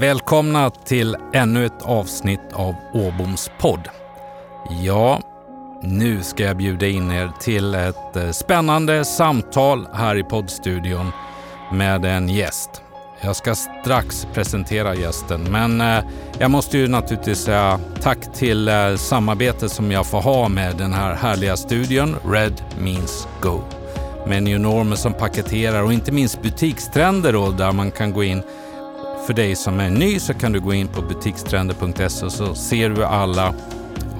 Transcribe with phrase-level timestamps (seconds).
[0.00, 3.88] Välkomna till ännu ett avsnitt av Åboms podd.
[4.84, 5.20] Ja,
[5.82, 11.12] nu ska jag bjuda in er till ett eh, spännande samtal här i poddstudion
[11.72, 12.82] med en gäst.
[13.20, 16.04] Jag ska strax presentera gästen, men eh,
[16.38, 20.92] jag måste ju naturligtvis säga tack till eh, samarbetet som jag får ha med den
[20.92, 23.77] här härliga studion Red Means Go.
[24.26, 28.42] Med New som paketerar och inte minst butikstrender då, där man kan gå in
[29.26, 32.90] för dig som är ny så kan du gå in på butikstrender.se och så ser
[32.90, 33.54] du alla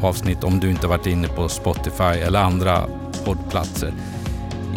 [0.02, 2.84] avsnitt om du inte varit inne på Spotify eller andra
[3.24, 3.92] poddplatser.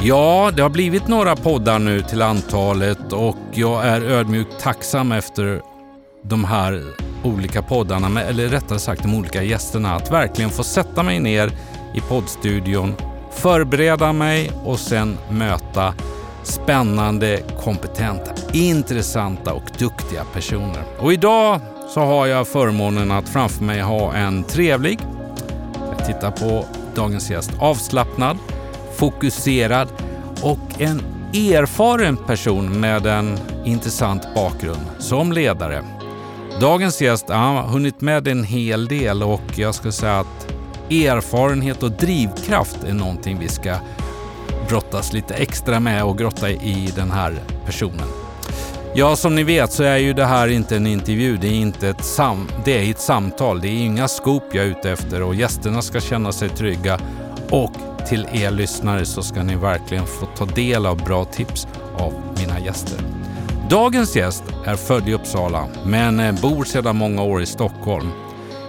[0.04, 5.62] Ja, det har blivit några poddar nu till antalet och jag är ödmjukt tacksam efter
[6.24, 6.84] de här
[7.24, 11.52] olika poddarna, eller rättare sagt de olika gästerna, att verkligen få sätta mig ner
[11.96, 12.96] i poddstudion,
[13.32, 15.94] förbereda mig och sen möta
[16.44, 20.84] spännande, kompetenta, intressanta och duktiga personer.
[21.00, 25.00] Och idag så har jag förmånen att framför mig ha en trevlig,
[25.98, 28.38] jag tittar på dagens gäst, avslappnad,
[28.96, 29.88] fokuserad
[30.42, 31.02] och en
[31.34, 35.84] erfaren person med en intressant bakgrund som ledare.
[36.60, 40.54] Dagens gäst har hunnit med en hel del och jag skulle säga att
[40.92, 43.76] erfarenhet och drivkraft är någonting vi ska
[44.68, 48.08] brottas lite extra med och grotta i den här personen.
[48.96, 51.90] Ja, som ni vet så är ju det här inte en intervju, det är inte
[51.90, 53.62] ett, sam det är ett samtal.
[53.62, 57.00] Det är inga scoop jag är ute efter och gästerna ska känna sig trygga
[57.50, 57.72] och
[58.08, 62.60] till er lyssnare så ska ni verkligen få ta del av bra tips av mina
[62.60, 63.00] gäster.
[63.70, 68.10] Dagens gäst är född i Uppsala men eh, bor sedan många år i Stockholm.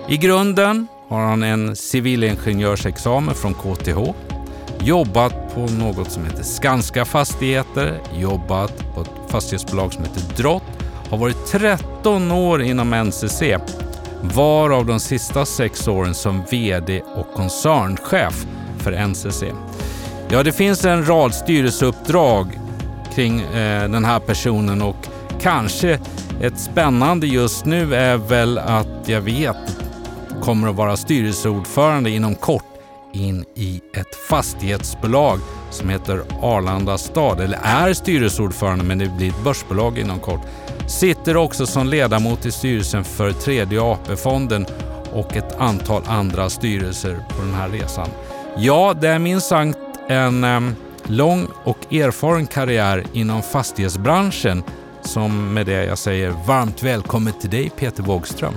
[0.08, 3.98] I grunden har han en civilingenjörsexamen från KTH,
[4.80, 10.62] jobbat på något som heter Skanska Fastigheter, jobbat på ett fastighetsbolag som heter Drott,
[11.10, 13.42] har varit 13 år inom NCC,
[14.22, 18.46] varav de sista sex åren som VD och koncernchef
[18.78, 19.42] för NCC.
[20.28, 22.60] Ja, det finns en rad styrelseuppdrag
[23.14, 25.08] kring eh, den här personen och
[25.40, 25.98] kanske
[26.40, 29.81] ett spännande just nu är väl att jag vet
[30.42, 32.64] kommer att vara styrelseordförande inom kort
[33.12, 35.38] in i ett fastighetsbolag
[35.70, 40.40] som heter Arlanda stad, eller är styrelseordförande men det blir ett börsbolag inom kort.
[40.88, 44.66] Sitter också som ledamot i styrelsen för tredje AP-fonden
[45.12, 48.08] och ett antal andra styrelser på den här resan.
[48.56, 49.78] Ja, det är minst sagt
[50.08, 50.74] en
[51.06, 54.62] lång och erfaren karriär inom fastighetsbranschen
[55.02, 58.54] som med det jag säger varmt välkommen till dig Peter Wågström.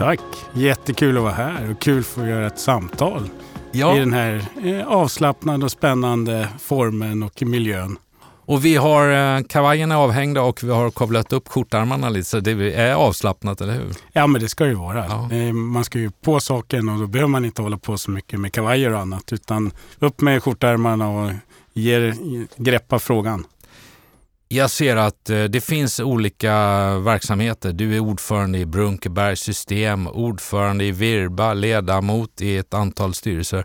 [0.00, 0.20] Tack!
[0.52, 3.30] Jättekul att vara här och kul för att göra ett samtal
[3.72, 3.96] ja.
[3.96, 7.98] i den här eh, avslappnade och spännande formen och miljön.
[8.22, 12.74] Och vi har eh, kavajerna avhängda och vi har kavlat upp skjortärmarna lite så det
[12.74, 13.92] är avslappnat, eller hur?
[14.12, 15.06] Ja, men det ska ju vara.
[15.08, 15.36] Ja.
[15.36, 18.40] Eh, man ska ju på saken och då behöver man inte hålla på så mycket
[18.40, 21.30] med kavajer och annat utan upp med skjortärmarna och
[21.72, 22.14] ger,
[22.56, 23.44] greppa frågan.
[24.52, 26.54] Jag ser att eh, det finns olika
[26.98, 27.72] verksamheter.
[27.72, 33.64] Du är ordförande i Brunkebergs system, ordförande i Virba, ledamot i ett antal styrelser.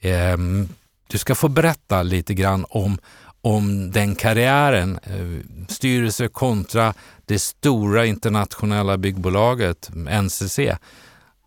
[0.00, 0.68] Ehm,
[1.06, 2.98] du ska få berätta lite grann om,
[3.40, 4.98] om den karriären.
[5.02, 6.94] Eh, styrelse kontra
[7.26, 9.90] det stora internationella byggbolaget
[10.22, 10.58] NCC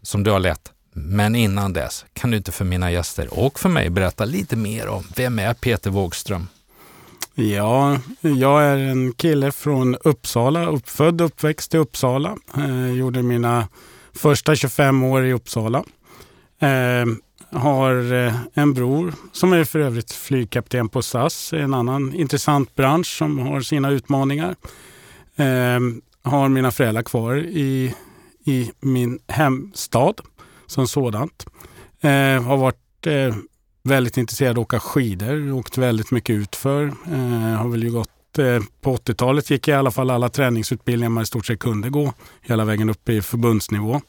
[0.02, 0.72] som du har lett.
[0.94, 4.88] Men innan dess, kan du inte för mina gäster och för mig berätta lite mer
[4.88, 6.48] om vem är Peter Wågström?
[7.36, 12.38] Ja, jag är en kille från Uppsala, uppfödd och uppväxt i Uppsala.
[12.58, 13.68] Eh, gjorde mina
[14.14, 15.84] första 25 år i Uppsala.
[16.60, 17.06] Eh,
[17.60, 23.18] har eh, en bror som är för övrigt flygkapten på SAS, en annan intressant bransch
[23.18, 24.56] som har sina utmaningar.
[25.36, 25.80] Eh,
[26.24, 27.96] har mina föräldrar kvar i,
[28.46, 30.22] i min hemstad
[30.66, 31.46] som sådant.
[32.02, 33.36] Eh, har varit eh,
[33.84, 36.86] väldigt intresserad av att åka skidor, åkt väldigt mycket utför.
[36.86, 41.24] Eh, har väl gått eh, på 80-talet gick jag i alla fall alla träningsutbildningar man
[41.24, 44.02] i stort sett kunde gå, hela vägen upp i förbundsnivå.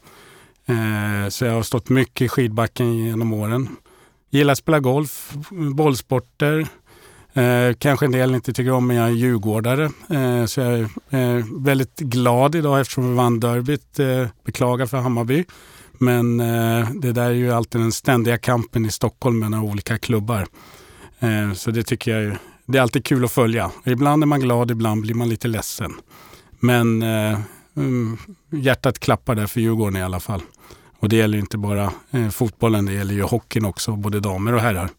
[0.66, 3.68] Eh, så jag har stått mycket i skidbacken genom åren.
[4.30, 5.32] Gillar att spela golf,
[5.74, 6.66] bollsporter.
[7.32, 9.84] Eh, kanske en del inte tycker om, men jag är djurgårdare.
[10.10, 10.72] Eh, så jag
[11.10, 13.98] är eh, väldigt glad idag eftersom vi vann derbyt.
[13.98, 15.44] Eh, beklagar för Hammarby.
[15.98, 20.46] Men eh, det där är ju alltid den ständiga kampen i Stockholm mellan olika klubbar.
[21.18, 22.36] Eh, så det tycker jag
[22.66, 23.70] det är alltid kul att följa.
[23.84, 25.94] Ibland är man glad, ibland blir man lite ledsen.
[26.60, 27.40] Men eh,
[27.76, 28.16] mm,
[28.50, 30.42] hjärtat klappar där för Djurgården i alla fall.
[30.98, 34.60] Och det gäller inte bara eh, fotbollen, det gäller ju hockeyn också, både damer och
[34.60, 34.90] herrar.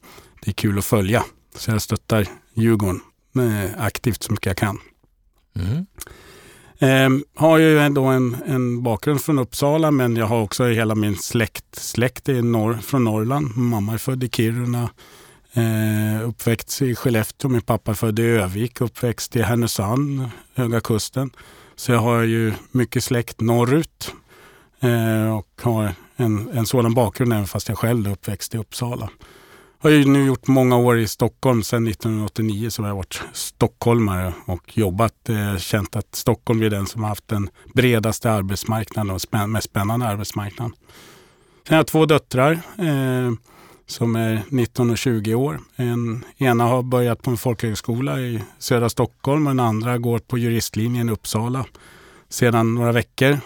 [0.42, 1.24] Det är kul att följa.
[1.56, 3.02] Så jag stöttar Djurgården
[3.36, 4.80] eh, aktivt så mycket jag kan.
[5.56, 5.86] Mm.
[6.86, 11.16] Eh, har ju ändå en, en bakgrund från Uppsala men jag har också hela min
[11.16, 13.58] släkt, släkt i norr, från Norrland.
[13.58, 14.90] Mamma är född i Kiruna,
[15.54, 17.50] eh, uppväxt i Skellefteå.
[17.50, 21.30] Min pappa är född i Övik, uppväxt i Härnösand, Höga Kusten.
[21.76, 24.14] Så jag har ju mycket släkt norrut
[24.80, 29.10] eh, och har en, en sådan bakgrund även fast jag själv är uppväxt i Uppsala.
[29.86, 31.64] Jag har ju nu gjort många år i Stockholm.
[31.64, 35.30] Sedan 1989 så har jag varit stockholmare och jobbat.
[35.30, 39.70] Eh, känt att Stockholm är den som har haft den bredaste arbetsmarknaden och spän mest
[39.70, 40.76] spännande arbetsmarknaden.
[41.68, 43.32] Sen har jag två döttrar eh,
[43.88, 45.60] som är 19 och 20 år.
[45.76, 50.38] En, ena har börjat på en folkhögskola i södra Stockholm och den andra går på
[50.38, 51.66] juristlinjen i Uppsala
[52.30, 53.40] sedan några veckor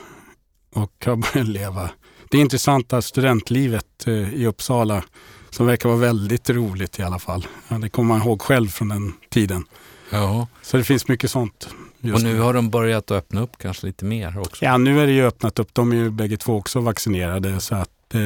[0.75, 1.89] och har börjat leva
[2.31, 5.03] det intressanta studentlivet eh, i Uppsala
[5.49, 7.47] som verkar vara väldigt roligt i alla fall.
[7.67, 9.65] Ja, det kommer man ihåg själv från den tiden.
[10.09, 10.47] Ja.
[10.61, 11.69] Så det finns mycket sånt.
[12.13, 14.65] och nu har de börjat öppna upp kanske lite mer också?
[14.65, 15.73] Ja, nu är det ju öppnat upp.
[15.73, 18.19] De är ju bägge två också vaccinerade så att eh,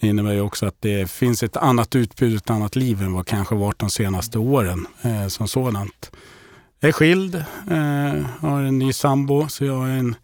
[0.00, 3.26] det innebär ju också att det finns ett annat utbud, ett annat liv än vad
[3.26, 6.10] kanske varit de senaste åren eh, som sådant.
[6.80, 7.34] Jag är skild,
[7.70, 10.14] eh, har en ny sambo så jag är en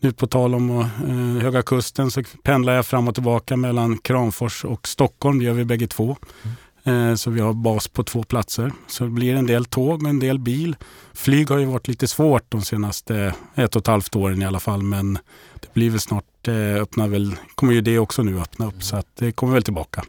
[0.00, 4.64] nu på tal om eh, Höga Kusten så pendlar jag fram och tillbaka mellan Kramfors
[4.64, 5.38] och Stockholm.
[5.38, 6.16] Det gör vi bägge två.
[6.42, 6.56] Mm.
[6.88, 8.72] Eh, så vi har bas på två platser.
[8.86, 10.76] Så det blir en del tåg och en del bil.
[11.12, 14.60] Flyg har ju varit lite svårt de senaste ett och ett halvt åren i alla
[14.60, 14.82] fall.
[14.82, 15.18] Men
[15.60, 18.72] det blir väl snart, eh, öppna väl, kommer ju det också nu öppna upp.
[18.72, 18.82] Mm.
[18.82, 20.04] Så att det kommer väl tillbaka.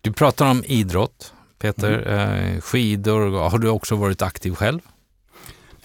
[0.00, 2.02] Du pratar om idrott, Peter.
[2.06, 2.60] Mm.
[2.60, 4.80] Skidor, har du också varit aktiv själv?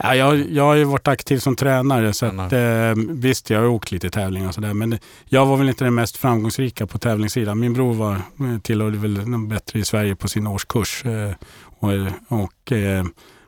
[0.03, 3.67] Ja, jag, jag har ju varit aktiv som tränare så att, eh, visst jag har
[3.67, 7.59] åkt lite tävlingar och sådär men jag var väl inte den mest framgångsrika på tävlingssidan.
[7.59, 11.31] Min bror var, eh, tillhörde väl den bättre i Sverige på sin årskurs eh,
[11.63, 11.89] och,
[12.27, 13.05] och eh,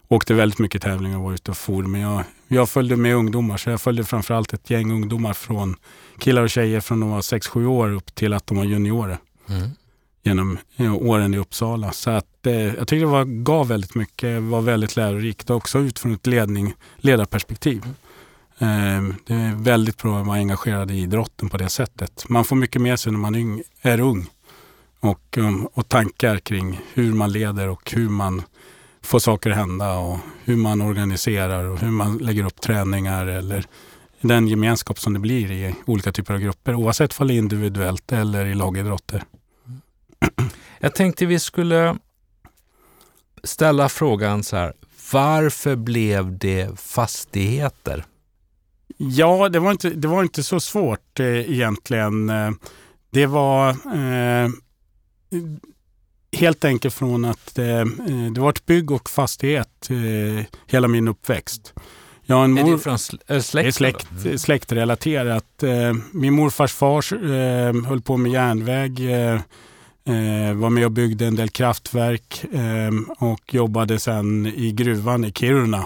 [0.08, 1.84] åkte väldigt mycket tävlingar och var ute och for.
[1.84, 5.76] Men jag, jag följde med ungdomar så jag följde framförallt ett gäng ungdomar från
[6.20, 9.18] killar och tjejer från de var 6-7 år upp till att de var juniorer.
[9.50, 9.70] Mm
[10.24, 11.92] genom åren i Uppsala.
[11.92, 16.14] Så att, eh, jag tyckte det var, gav väldigt mycket, var väldigt lärorikt också utifrån
[16.14, 17.86] ett ledning, ledarperspektiv.
[18.58, 22.26] Eh, det är väldigt bra att vara engagerad i idrotten på det sättet.
[22.30, 24.30] Man får mycket med sig när man yng, är ung
[25.00, 28.42] och, um, och tankar kring hur man leder och hur man
[29.02, 33.66] får saker att hända och hur man organiserar och hur man lägger upp träningar eller
[34.22, 38.12] den gemenskap som det blir i olika typer av grupper oavsett om det är individuellt
[38.12, 39.24] eller i lagidrotter.
[40.80, 41.96] Jag tänkte vi skulle
[43.44, 44.74] ställa frågan så här.
[45.12, 48.06] Varför blev det fastigheter?
[48.98, 52.30] Ja, det var inte, det var inte så svårt eh, egentligen.
[52.30, 52.52] Eh,
[53.10, 54.50] det var eh,
[56.38, 57.86] helt enkelt från att eh,
[58.34, 61.74] det var ett bygg och fastighet eh, hela min uppväxt.
[62.26, 62.68] Jag har en mor...
[62.68, 63.28] Är det från släkt?
[63.28, 63.34] Det
[63.68, 64.08] är släkt,
[64.42, 65.64] släktrelaterat.
[65.64, 69.00] Eh, min morfars far höll på med järnväg
[70.06, 72.92] Eh, var med och byggde en del kraftverk eh,
[73.28, 75.86] och jobbade sen i gruvan i Kiruna.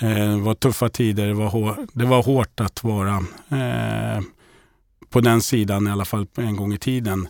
[0.00, 1.26] Eh, det var tuffa tider.
[1.26, 3.16] Det var, det var hårt att vara
[3.48, 4.22] eh,
[5.10, 7.28] på den sidan i alla fall en gång i tiden.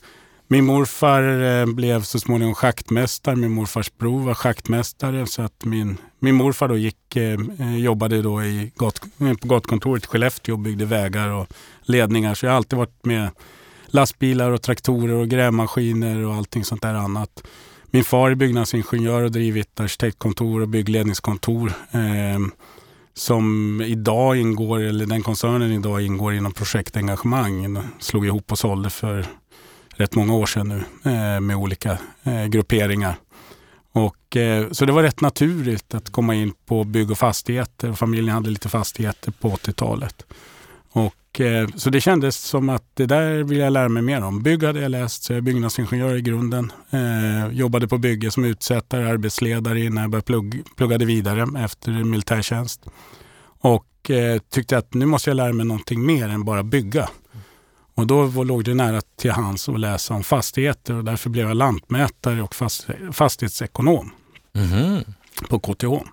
[0.49, 3.37] Min morfar eh, blev så småningom schaktmästare.
[3.37, 5.27] Min morfars bror var schaktmästare.
[5.27, 9.01] Så att min, min morfar då gick, eh, eh, jobbade då i gat,
[9.41, 11.47] på gatkontoret i Skellefteå och byggde vägar och
[11.83, 12.35] ledningar.
[12.35, 13.31] Så jag har alltid varit med
[13.87, 17.43] lastbilar och traktorer och grävmaskiner och allting sånt där annat.
[17.91, 21.73] Min far är byggnadsingenjör och drivit arkitektkontor och byggledningskontor.
[21.91, 22.39] Eh,
[23.15, 27.79] som idag ingår, eller den koncernen idag ingår inom projektengagemang.
[27.99, 29.27] Slog ihop och sålde för
[29.97, 33.17] rätt många år sedan nu eh, med olika eh, grupperingar.
[33.93, 37.93] Och, eh, så det var rätt naturligt att komma in på bygg och fastigheter.
[37.93, 40.27] Familjen hade lite fastigheter på 80-talet.
[41.37, 44.43] Och, eh, så det kändes som att det där vill jag lära mig mer om.
[44.43, 46.73] Bygg hade jag läst, så jag är byggnadsingenjör i grunden.
[46.91, 52.87] Eh, jobbade på bygge som utsättare, arbetsledare innan jag började plugg, pluggade vidare efter militärtjänst.
[53.61, 57.09] Och eh, tyckte att nu måste jag lära mig någonting mer än bara bygga.
[57.95, 61.57] Och då låg det nära till hands att läsa om fastigheter och därför blev jag
[61.57, 64.11] lantmätare och fast, fastighetsekonom
[64.55, 65.05] mm.
[65.49, 66.09] på KTH.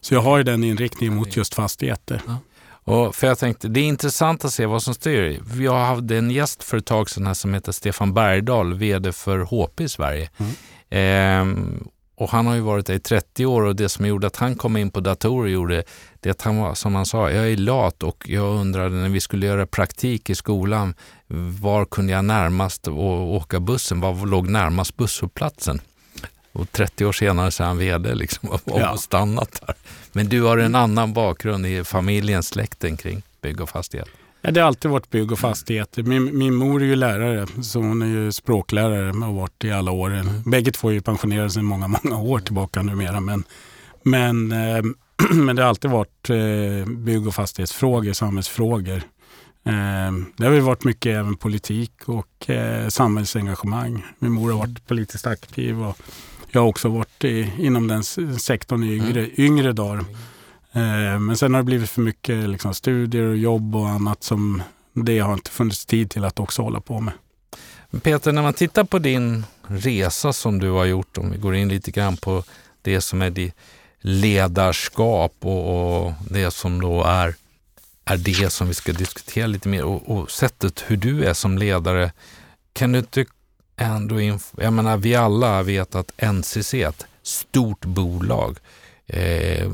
[0.00, 2.22] Så jag har den inriktningen mot just fastigheter.
[2.26, 2.38] Ja.
[2.84, 5.42] Och för jag tänkte, det är intressant att se vad som styr.
[5.60, 9.38] Jag hade en gäst för ett tag sedan här som heter Stefan Bergdahl, vd för
[9.38, 10.30] HP i Sverige.
[10.36, 10.52] Mm.
[10.90, 14.36] Ehm, och han har ju varit där i 30 år och det som gjorde att
[14.36, 15.84] han kom in på datorer gjorde
[16.20, 19.20] det att han var, som han sa, jag är lat och jag undrade när vi
[19.20, 20.94] skulle göra praktik i skolan,
[21.60, 24.00] var kunde jag närmast åka bussen?
[24.00, 25.80] Var låg närmast busshållplatsen?
[26.52, 28.80] Och 30 år senare så är han vd liksom, och Ja.
[28.80, 28.96] ja.
[28.96, 29.74] stannat där.
[30.14, 34.08] Men du har en annan bakgrund i familjen, släkten kring bygg och fastighet.
[34.46, 36.02] Ja, det har alltid varit bygg och fastigheter.
[36.02, 39.72] Min, min mor är ju lärare, så hon är ju språklärare och har varit i
[39.72, 40.24] alla år.
[40.50, 43.20] Bägge två är ju pensionerade sedan många, många år tillbaka numera.
[43.20, 43.44] Men,
[44.02, 44.82] men, eh,
[45.30, 49.02] men det har alltid varit eh, bygg och fastighetsfrågor, samhällsfrågor.
[49.66, 54.04] Eh, det har väl varit mycket även politik och eh, samhällsengagemang.
[54.18, 55.98] Min mor har varit politiskt aktiv och
[56.54, 58.04] jag har också varit i, inom den
[58.38, 59.98] sektorn i yngre, yngre dagar.
[60.72, 64.62] Eh, Men sen har det blivit för mycket liksom, studier och jobb och annat som
[64.92, 67.14] det har inte funnits tid till att också hålla på med.
[68.02, 71.68] Peter, när man tittar på din resa som du har gjort, om vi går in
[71.68, 72.44] lite grann på
[72.82, 73.54] det som är ditt
[74.00, 77.34] ledarskap och, och det som då är,
[78.04, 81.58] är det som vi ska diskutera lite mer och, och sättet hur du är som
[81.58, 82.12] ledare.
[82.72, 83.24] Kan du inte
[83.76, 84.20] ändå,
[84.56, 88.58] jag menar vi alla vet att NCC ett stort bolag.
[89.06, 89.70] Eh,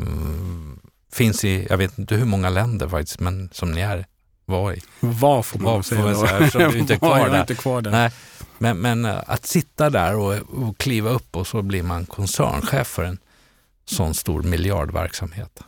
[1.12, 4.06] finns i, jag vet inte hur många länder faktiskt, men som ni är,
[4.44, 4.80] var i.
[5.00, 6.26] Vad får man säga får man då?
[6.26, 7.40] säga, eftersom du inte är kvar där.
[7.40, 7.90] inte kvar där.
[7.90, 8.10] Nej,
[8.58, 10.34] men, men eh, att sitta där och,
[10.68, 13.18] och kliva upp och så blir man koncernchef för en
[13.84, 15.60] sån stor miljardverksamhet.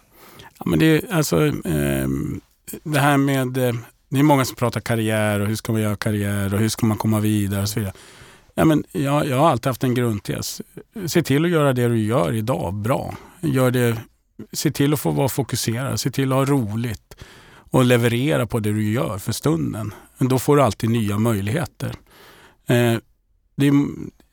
[0.59, 2.41] Ja, men det, är, alltså, ehm,
[2.83, 3.57] det här med...
[3.57, 3.75] eh,
[4.09, 6.87] Det är många som pratar karriär och hur ska man göra karriär och hur ska
[6.87, 7.95] man komma vidare och så vidare.
[8.55, 10.63] Ja, men jag, jag har alltid haft en grundtes.
[11.07, 13.15] Se till att göra det du gör idag bra.
[13.41, 13.97] Gör det,
[14.53, 17.17] se till att få vara fokuserad, se till att ha roligt
[17.71, 19.95] och leverera på det du gör för stunden.
[20.19, 21.95] Men då får du alltid nya möjligheter.
[22.67, 22.97] Eh,
[23.57, 23.73] det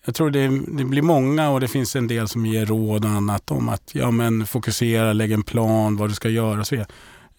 [0.05, 3.11] jag tror det, det blir många och det finns en del som ger råd och
[3.11, 6.75] annat om att ja, men fokusera, lägg en plan, vad du ska göra och så
[6.75, 6.89] vidare.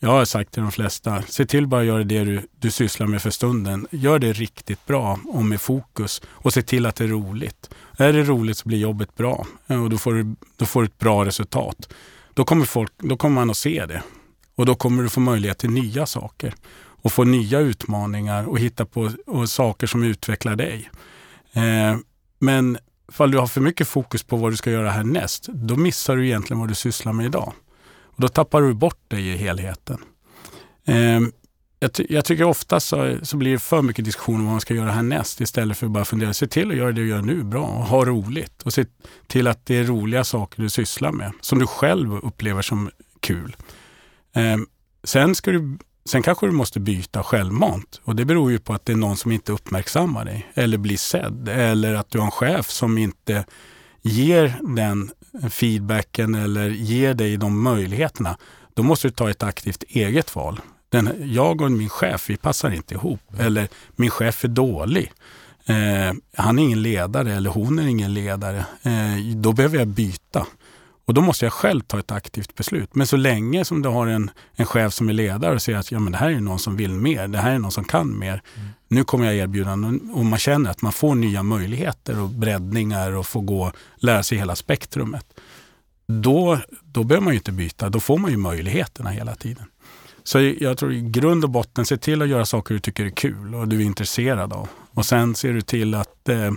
[0.03, 3.07] Jag har sagt till de flesta, se till bara att göra det du, du sysslar
[3.07, 3.87] med för stunden.
[3.91, 7.71] Gör det riktigt bra och med fokus och se till att det är roligt.
[7.99, 10.99] Är det roligt så blir jobbet bra och då får du, då får du ett
[10.99, 11.93] bra resultat.
[12.35, 14.03] Då kommer, folk, då kommer man att se det
[14.55, 16.55] och då kommer du få möjlighet till nya saker
[17.03, 20.91] och få nya utmaningar och hitta på och saker som utvecklar dig.
[21.53, 21.97] Eh,
[22.39, 22.79] men
[23.09, 26.27] ifall du har för mycket fokus på vad du ska göra härnäst, då missar du
[26.27, 27.53] egentligen vad du sysslar med idag.
[28.21, 29.99] Och då tappar du bort dig i helheten.
[30.87, 31.21] Eh,
[31.79, 34.61] jag, ty- jag tycker ofta så, så blir det för mycket diskussion om vad man
[34.61, 37.23] ska göra härnäst istället för att bara fundera, se till att göra det du gör
[37.23, 38.63] nu bra och ha roligt.
[38.63, 38.85] Och se
[39.27, 43.57] till att det är roliga saker du sysslar med, som du själv upplever som kul.
[44.35, 44.57] Eh,
[45.05, 48.85] sen, ska du, sen kanske du måste byta självmant och det beror ju på att
[48.85, 52.31] det är någon som inte uppmärksammar dig eller blir sedd eller att du har en
[52.31, 53.45] chef som inte
[54.03, 55.11] ger den
[55.51, 58.37] feedbacken eller ger dig de möjligheterna.
[58.75, 60.61] Då måste du ta ett aktivt eget val.
[60.89, 63.21] Den, jag och min chef, vi passar inte ihop.
[63.39, 65.13] Eller min chef är dålig.
[65.67, 68.65] Eh, han är ingen ledare eller hon är ingen ledare.
[68.83, 70.47] Eh, då behöver jag byta.
[71.11, 72.95] Och då måste jag själv ta ett aktivt beslut.
[72.95, 75.93] Men så länge som du har en, en chef som är ledare och säger att
[75.93, 78.19] ja, men det här är någon som vill mer, det här är någon som kan
[78.19, 78.43] mer.
[78.89, 83.13] Nu kommer jag erbjuda någon, och man känner att man får nya möjligheter och breddningar
[83.13, 85.27] och får gå lära sig hela spektrumet.
[86.07, 89.65] Då, då behöver man ju inte byta, då får man ju möjligheterna hela tiden.
[90.23, 93.11] Så jag tror i grund och botten, se till att göra saker du tycker är
[93.11, 94.69] kul och du är intresserad av.
[94.95, 96.51] Och sen ser du till att eh,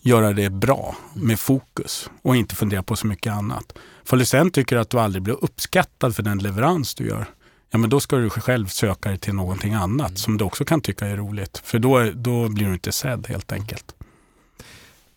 [0.00, 3.78] göra det bra med fokus och inte fundera på så mycket annat.
[4.04, 7.26] För du sen tycker att du aldrig blir uppskattad för den leverans du gör,
[7.70, 10.80] ja men då ska du själv söka dig till någonting annat som du också kan
[10.80, 11.60] tycka är roligt.
[11.64, 13.94] För då, då blir du inte sedd helt enkelt.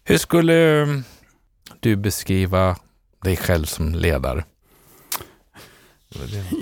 [0.03, 0.87] Hur skulle eh,
[1.79, 2.77] du beskriva
[3.23, 4.43] dig själv som ledare?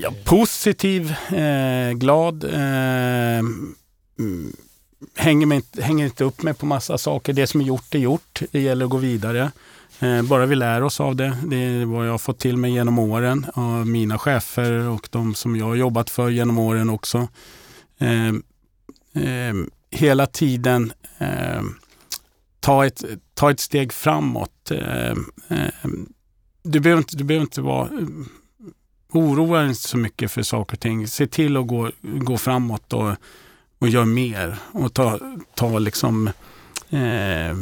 [0.02, 2.44] Ja, positiv, eh, glad.
[2.44, 3.40] Eh,
[4.20, 4.56] mm,
[5.15, 7.34] hänger, mig, hänger inte upp mig på massa saker.
[7.34, 8.41] Det som är gjort är gjort.
[8.51, 9.51] Det gäller att gå vidare.
[10.00, 11.38] Eh, bara vi lär oss av det.
[11.46, 13.46] Det är vad jag har fått till mig genom åren.
[13.53, 17.27] Av mina chefer och de som jag har jobbat för genom åren också.
[17.98, 18.27] Eh,
[19.24, 19.53] eh,
[19.91, 21.62] hela tiden eh,
[22.60, 23.03] ta, ett,
[23.34, 24.72] ta ett steg framåt.
[24.72, 25.12] Eh,
[25.48, 25.89] eh,
[26.63, 27.89] du, behöver inte, du behöver inte vara
[29.12, 31.08] oroa dig så mycket för saker och ting.
[31.08, 33.15] Se till att gå, gå framåt och,
[33.79, 34.57] och gör mer.
[34.71, 35.19] Och ta,
[35.55, 36.27] ta liksom
[36.89, 37.57] eh,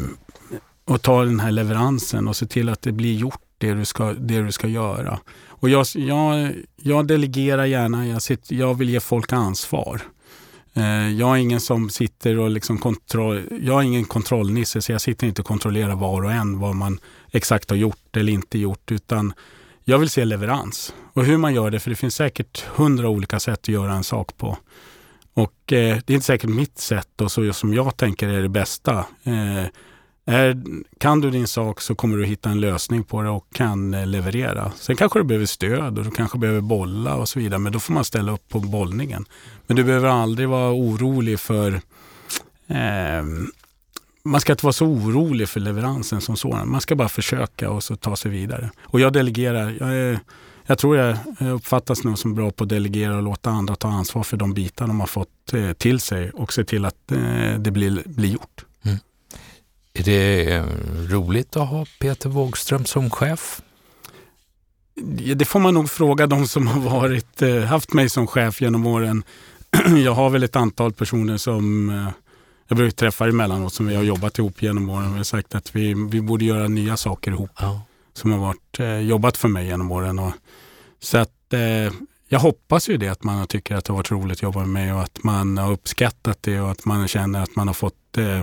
[0.85, 4.13] och ta den här leveransen och se till att det blir gjort det du ska,
[4.13, 5.19] det du ska göra.
[5.47, 10.01] Och jag, jag, jag delegerar gärna, jag, sitter, jag vill ge folk ansvar.
[10.73, 15.01] Eh, jag är ingen som sitter och liksom kontroll, jag är ingen kontrollnisse så jag
[15.01, 16.99] sitter inte och kontrollerar var och en vad man
[17.31, 19.33] exakt har gjort eller inte gjort utan
[19.83, 20.93] jag vill se leverans.
[21.13, 24.03] Och hur man gör det, för det finns säkert hundra olika sätt att göra en
[24.03, 24.57] sak på.
[25.37, 28.49] Och eh, det är inte säkert mitt sätt och så som jag tänker är det
[28.49, 29.05] bästa.
[29.23, 29.65] Eh,
[30.25, 30.61] är,
[30.97, 34.07] kan du din sak så kommer du hitta en lösning på det och kan eh,
[34.07, 34.71] leverera.
[34.75, 37.59] Sen kanske du behöver stöd och du kanske behöver bolla och så vidare.
[37.59, 39.25] Men då får man ställa upp på bollningen.
[39.67, 41.73] Men du behöver aldrig vara orolig för
[42.67, 43.23] eh,
[44.23, 46.71] man ska inte vara så orolig för leveransen som sådan.
[46.71, 48.69] Man ska bara försöka och så ta sig vidare.
[48.83, 49.75] Och jag delegerar.
[49.79, 50.19] Jag, är,
[50.67, 54.23] jag tror jag uppfattas nog som bra på att delegera och låta andra ta ansvar
[54.23, 57.71] för de bitar de har fått eh, till sig och se till att eh, det
[57.71, 58.65] blir, blir gjort.
[58.83, 58.97] Mm.
[59.93, 60.65] Är det eh,
[61.09, 63.61] roligt att ha Peter Wågström som chef?
[65.35, 69.23] Det får man nog fråga de som har varit, haft mig som chef genom åren.
[70.03, 71.91] Jag har väl ett antal personer som
[72.67, 75.11] jag brukar träffa emellanåt som vi har jobbat ihop genom åren.
[75.11, 77.51] Vi har sagt att vi, vi borde göra nya saker ihop.
[77.59, 77.81] Ja.
[78.13, 80.19] Som har varit, eh, jobbat för mig genom åren.
[80.19, 80.33] Och,
[80.99, 81.93] så att eh,
[82.27, 84.69] jag hoppas ju det att man tycker att det har varit roligt att jobba med
[84.69, 88.17] mig och att man har uppskattat det och att man känner att man har fått
[88.17, 88.39] eh,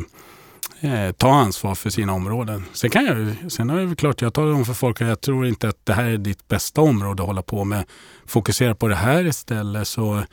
[0.81, 2.65] eh ta ansvar för sina områden.
[2.73, 5.47] Sen, kan jag, sen är det klart, jag talar om för folk att jag tror
[5.47, 7.85] inte att det här är ditt bästa område att hålla på med.
[8.27, 10.25] Fokusera på det här istället så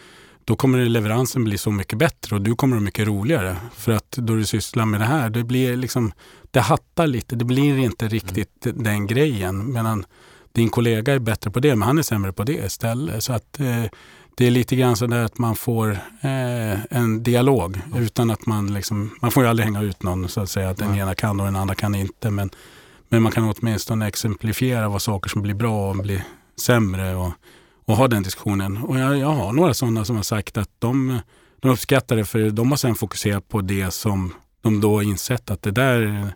[0.45, 3.55] då kommer leveransen bli så mycket bättre och du kommer att mycket roligare.
[3.73, 6.11] För att då du sysslar med det här, det blir liksom,
[6.51, 7.35] det hattar lite.
[7.35, 8.83] Det blir inte riktigt mm.
[8.83, 9.73] den grejen.
[9.73, 10.05] Medan
[10.51, 13.23] din kollega är bättre på det, men han är sämre på det istället.
[13.23, 13.85] Så att eh,
[14.37, 15.91] det är lite grann så där att man får
[16.21, 20.41] eh, en dialog utan att man liksom, man får ju aldrig hänga ut någon så
[20.41, 22.31] att säga, att den ena kan och den andra kan inte.
[22.31, 22.49] Men,
[23.09, 26.23] men man kan åtminstone exemplifiera vad saker som blir bra och blir
[26.61, 27.15] sämre.
[27.15, 27.31] Och,
[27.85, 28.77] och ha den diskussionen.
[28.77, 31.19] Och jag, jag har några sådana som har sagt att de,
[31.59, 35.61] de uppskattar det för de har sedan fokuserat på det som de då insett att
[35.61, 36.27] det där,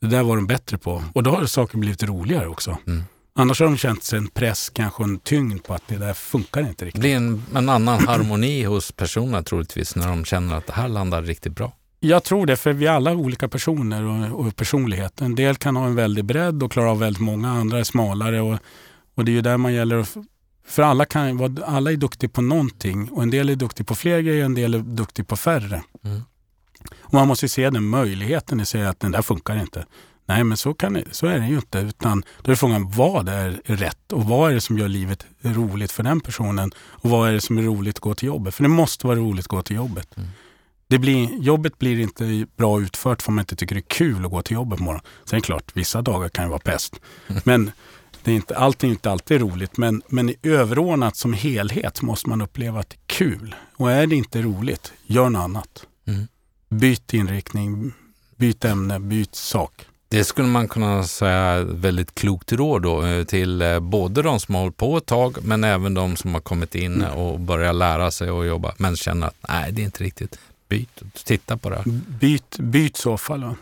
[0.00, 1.02] det där var de bättre på.
[1.12, 2.78] Och då har saker blivit roligare också.
[2.86, 3.04] Mm.
[3.38, 6.84] Annars har de känt en press, kanske en tyngd på att det där funkar inte
[6.84, 7.02] riktigt.
[7.02, 10.88] Det blir en, en annan harmoni hos personerna troligtvis när de känner att det här
[10.88, 11.72] landar riktigt bra.
[12.00, 15.20] Jag tror det, för vi är alla olika personer och, och personlighet.
[15.20, 18.40] En del kan ha en väldig bredd och klara av väldigt många, andra är smalare.
[18.40, 18.58] Och,
[19.14, 20.16] och det är ju där man gäller att
[20.66, 24.20] för alla, kan, alla är duktiga på någonting och en del är duktiga på fler
[24.20, 25.82] grejer och en del är duktiga på färre.
[26.04, 26.22] Mm.
[27.00, 29.86] Och man måste se den möjligheten i sig att den där funkar inte.
[30.26, 31.78] Nej, men så, kan, så är det ju inte.
[31.78, 35.92] Utan då är frågan vad är rätt och vad är det som gör livet roligt
[35.92, 36.72] för den personen?
[36.78, 38.54] Och vad är det som är roligt att gå till jobbet?
[38.54, 40.16] För det måste vara roligt att gå till jobbet.
[40.16, 40.28] Mm.
[40.86, 44.30] Det blir, jobbet blir inte bra utfört för man inte tycker det är kul att
[44.30, 45.06] gå till jobbet på morgonen.
[45.24, 47.00] Sen är det klart, vissa dagar kan ju vara pest.
[47.28, 47.42] Mm.
[47.44, 47.70] Men
[48.22, 52.28] det är inte, allting är inte alltid roligt, men, men i överordnat som helhet måste
[52.28, 53.54] man uppleva att det är kul.
[53.76, 55.86] Och är det inte roligt, gör något annat.
[56.06, 56.26] Mm.
[56.68, 57.92] Byt inriktning,
[58.36, 59.86] byt ämne, byt sak.
[60.08, 64.54] Det skulle man kunna säga väldigt klokt råd då eh, till eh, både de som
[64.54, 67.12] har hållit på ett tag men även de som har kommit in mm.
[67.12, 70.38] och börjat lära sig och jobba men känner att nej, det är inte riktigt.
[70.68, 71.82] Byt, titta på det.
[72.20, 73.44] Byt, byt så fall.
[73.44, 73.56] Va?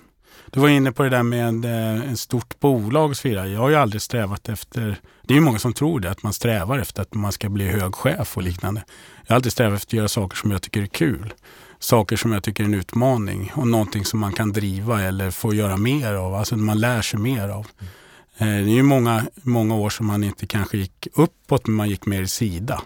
[0.51, 3.49] Du var inne på det där med ett eh, stort bolag och så vidare.
[3.49, 6.33] Jag har ju aldrig strävat efter, det är ju många som tror det, att man
[6.33, 8.85] strävar efter att man ska bli hög chef och liknande.
[9.27, 11.35] Jag har alltid strävat efter att göra saker som jag tycker är kul.
[11.83, 15.55] Saker som jag tycker är en utmaning och någonting som man kan driva eller få
[15.55, 17.67] göra mer av, alltså man lär sig mer av.
[18.39, 18.67] Mm.
[18.67, 22.07] Det är ju många, många år som man inte kanske gick uppåt, men man gick
[22.07, 22.83] mer i sida.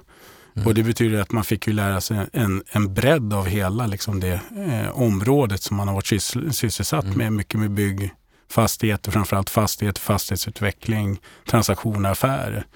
[0.57, 0.69] Mm.
[0.69, 4.21] Och det betyder att man fick ju lära sig en, en bredd av hela liksom
[4.21, 7.19] det eh, området som man har varit syssel, sysselsatt mm.
[7.19, 7.33] med.
[7.33, 8.11] Mycket med bygg,
[8.51, 12.67] fastigheter, framförallt fastigheter, fastighetsutveckling, transaktioner, affärer.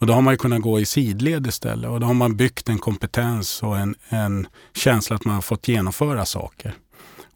[0.00, 2.68] Och då har man ju kunnat gå i sidled istället och då har man byggt
[2.68, 6.74] en kompetens och en, en känsla att man har fått genomföra saker.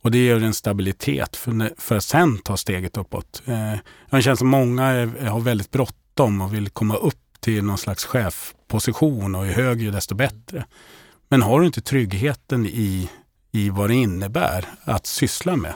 [0.03, 3.43] Och det ger en stabilitet för, för att sen ta steget uppåt.
[3.47, 3.79] Eh, jag
[4.11, 7.79] har en känsla att många är, har väldigt bråttom och vill komma upp till någon
[7.79, 10.65] slags chefposition och ju högre desto bättre.
[11.29, 13.11] Men har du inte tryggheten i,
[13.53, 15.75] i vad det innebär att syssla med,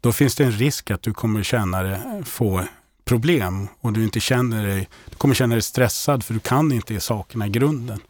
[0.00, 2.64] då finns det en risk att du kommer känna det, få
[3.10, 7.00] problem och du, inte känner dig, du kommer känna dig stressad för du kan inte
[7.00, 8.00] sakerna i grunden.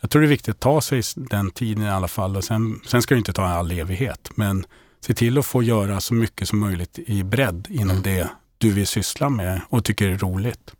[0.00, 2.80] Jag tror det är viktigt att ta sig den tiden i alla fall och sen,
[2.86, 4.30] sen ska det inte ta all evighet.
[4.34, 4.66] Men
[5.00, 8.02] se till att få göra så mycket som möjligt i bredd inom mm.
[8.02, 8.28] det
[8.58, 10.72] du vill syssla med och tycker är roligt.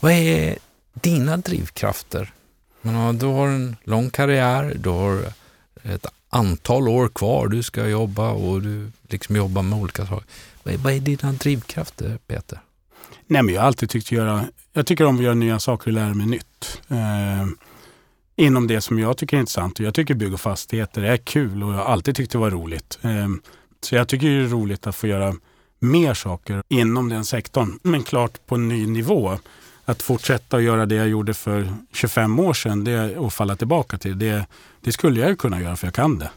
[0.00, 0.58] Vad är
[0.92, 2.32] dina drivkrafter?
[2.82, 5.22] Men, du har en lång karriär, du har
[5.82, 10.26] ett antal år kvar, du ska jobba och du liksom jobbar med olika saker.
[10.62, 12.60] Vad är, vad är dina drivkrafter, Peter?
[13.30, 15.92] Nej, men jag har alltid tyckt göra, jag tycker om att göra nya saker och
[15.94, 16.80] lära mig nytt.
[16.88, 17.46] Eh,
[18.36, 19.80] inom det som jag tycker är intressant.
[19.80, 22.98] Jag tycker bygg och fastigheter är kul och jag har alltid tyckt det var roligt.
[23.02, 23.28] Eh,
[23.80, 25.34] så jag tycker det är roligt att få göra
[25.78, 29.38] mer saker inom den sektorn, men klart på en ny nivå
[29.84, 33.98] att fortsätta att göra det jag gjorde för 25 år sedan det, och falla tillbaka
[33.98, 34.46] till det,
[34.80, 36.30] det skulle jag kunna göra för jag kan det.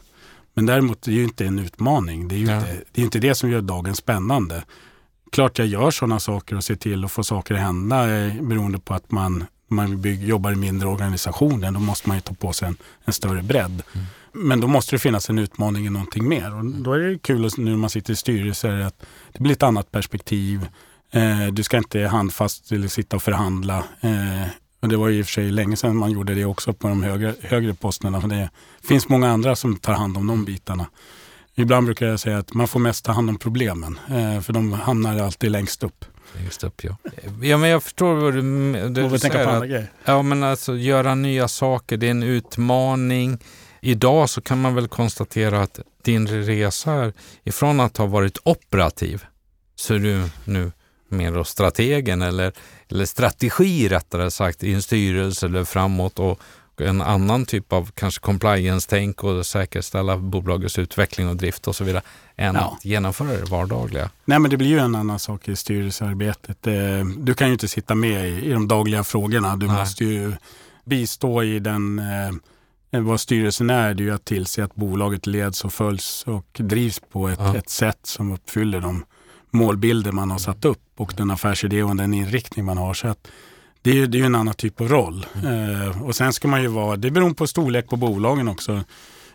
[0.54, 2.28] Men däremot det är ju inte en utmaning.
[2.28, 2.56] Det är ju Ja.
[2.58, 4.64] inte, det är inte det som gör dagen spännande.
[5.34, 8.78] Klart jag gör sådana saker och ser till att få saker att hända eh, beroende
[8.78, 11.70] på att man, man bygg, jobbar i mindre organisationer.
[11.70, 13.82] Då måste man ju ta på sig en, en större bredd.
[13.92, 14.06] Mm.
[14.32, 16.54] Men då måste det finnas en utmaning i någonting mer.
[16.54, 19.52] Och då är det kul att, nu när man sitter i styrelser att det blir
[19.52, 20.68] ett annat perspektiv.
[21.10, 23.84] Eh, du ska inte handfast eller sitta och förhandla.
[24.00, 24.48] Eh,
[24.80, 26.88] och det var ju i och för sig länge sedan man gjorde det också på
[26.88, 28.20] de högre, högre posterna.
[28.20, 28.50] För det
[28.82, 30.86] finns många andra som tar hand om de bitarna.
[31.54, 33.98] Ibland brukar jag säga att man får mest ta hand om problemen.
[34.08, 36.04] Eh, för de hamnar alltid längst upp.
[36.36, 36.96] Längst upp ja.
[37.42, 38.40] Ja men jag förstår vad du,
[38.88, 39.44] du tänker säger.
[39.44, 39.92] på andra grejer.
[40.04, 43.38] ja men alltså göra nya saker, det är en utmaning.
[43.80, 47.12] Idag så kan man väl konstatera att din resa är
[47.44, 49.24] ifrån att ha varit operativ
[49.76, 50.72] så är du nu
[51.08, 52.52] mer då strategen eller,
[52.88, 56.40] eller strategi rättare sagt i en styrelse eller framåt och
[56.80, 62.02] en annan typ av kanske compliance-tänk och säkerställa bolagets utveckling och drift och så vidare
[62.36, 62.60] än Ja.
[62.78, 64.10] att genomföra det vardagliga.
[64.24, 66.66] Nej men det blir ju en annan sak i styrelsearbetet.
[66.66, 66.74] Eh,
[67.18, 69.56] Du kan ju inte sitta med i, i de dagliga frågorna.
[69.56, 69.76] Du Nej.
[69.76, 70.32] måste ju
[70.84, 71.98] bistå i den,
[72.90, 76.46] eh, vad styrelsen är, det är ju att tillse att bolaget leds och följs och
[76.58, 77.56] drivs på ett, Ja.
[77.56, 79.04] ett sätt som uppfyller de
[79.50, 82.94] målbilder man har satt upp och den affärsidé och den inriktning man har.
[82.94, 83.28] Så att
[83.84, 85.26] det är ju det är en annan typ av roll.
[85.44, 88.84] Eh, och sen ska man ju vara, det beror på storlek på bolagen också.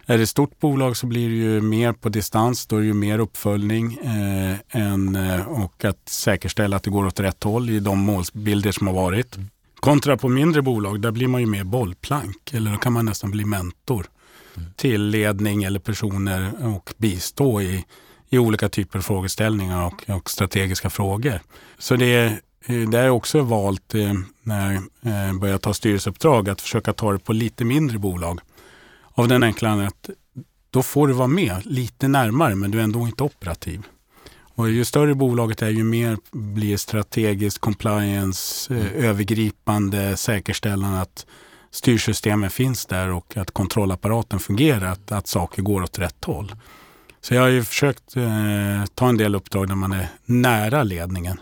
[0.06, 2.86] Är det ett stort bolag så blir det ju mer på distans, då är det
[2.86, 7.70] ju mer uppföljning eh, än, eh, och att säkerställa att det går åt rätt håll
[7.70, 9.38] i de målbilder som har varit.
[9.80, 13.32] Kontra på mindre bolag, där blir man ju mer bollplank eller då kan man nästan
[13.32, 14.06] bli mentor
[14.76, 17.86] till ledning eller personer och bistå i,
[18.30, 21.42] i olika typer av frågeställningar och, och strategiska frågor.
[21.78, 25.74] Så det är eh, det har jag också valt eh, när jag eh, började ta
[25.74, 28.39] styrelseuppdrag att försöka ta det på lite mindre bolag.
[29.13, 30.10] Av den enkla anledningen att
[30.72, 33.84] då får du vara med lite närmare men du är ändå inte operativ.
[34.60, 41.26] Och ju större bolaget är ju mer blir strategiskt, compliance, eh, övergripande, säkerställande att
[41.72, 46.56] styrsystemen finns där och att kontrollapparaten fungerar, att, att saker går åt rätt håll.
[47.22, 51.39] Så jag har ju försökt eh, ta en del uppdrag där man är nära ledningen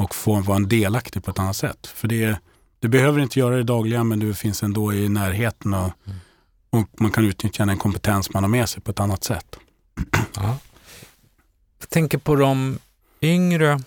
[0.00, 1.86] och få vara en delaktig på ett annat sätt.
[1.86, 2.38] För det,
[2.78, 5.92] du behöver inte göra det dagliga men du finns ändå i närheten och,
[6.70, 9.56] och man kan utnyttja den kompetens man har med sig på ett annat sätt.
[10.34, 10.58] Ja.
[11.80, 12.78] Jag tänker på de
[13.20, 13.80] yngre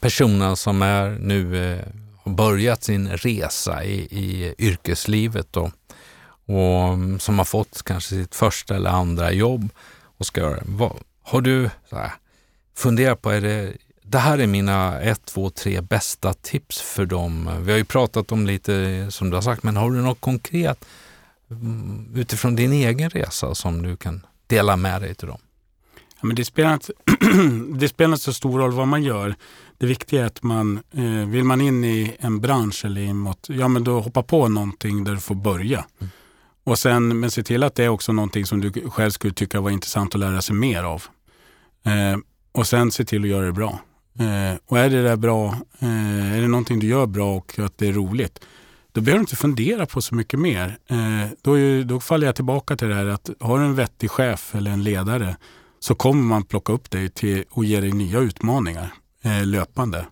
[0.00, 1.86] personerna som är nu eh,
[2.22, 5.70] har börjat sin resa i, i yrkeslivet då,
[6.46, 9.68] och mm, som har fått kanske sitt första eller andra jobb
[10.02, 10.64] och ska göra det.
[10.66, 12.12] Vad, har du så här,
[12.76, 13.72] funderat på, är det,
[14.10, 17.50] det här är mina ett, två, tre bästa tips för dem.
[17.60, 20.84] Vi har ju pratat om lite som du har sagt, men har du något konkret
[21.50, 25.38] mm, utifrån din egen resa som du kan dela med dig till dem?
[25.94, 26.92] Ja, men det, spelar inte,
[27.78, 29.34] det spelar inte så stor roll vad man gör.
[29.78, 33.68] Det viktiga är att man, eh, vill man in i en bransch eller inåt, ja
[33.68, 35.84] men då hoppa på någonting där du får börja.
[36.64, 39.60] Och sen, men se till att det är också någonting som du själv skulle tycka
[39.60, 41.02] var intressant att lära sig mer av.
[41.84, 42.18] Eh,
[42.52, 43.80] och sen se till att göra det bra.
[44.20, 45.46] Eh, och är det där bra,
[45.78, 48.40] eh, är det någonting du gör bra och att det är roligt,
[48.92, 50.78] då behöver du inte fundera på så mycket mer.
[50.86, 54.10] Eh, då, ju, då faller jag tillbaka till det här att har du en vettig
[54.10, 55.36] chef eller en ledare
[55.80, 60.06] så kommer man plocka upp dig till och ge dig nya utmaningar eh, löpande.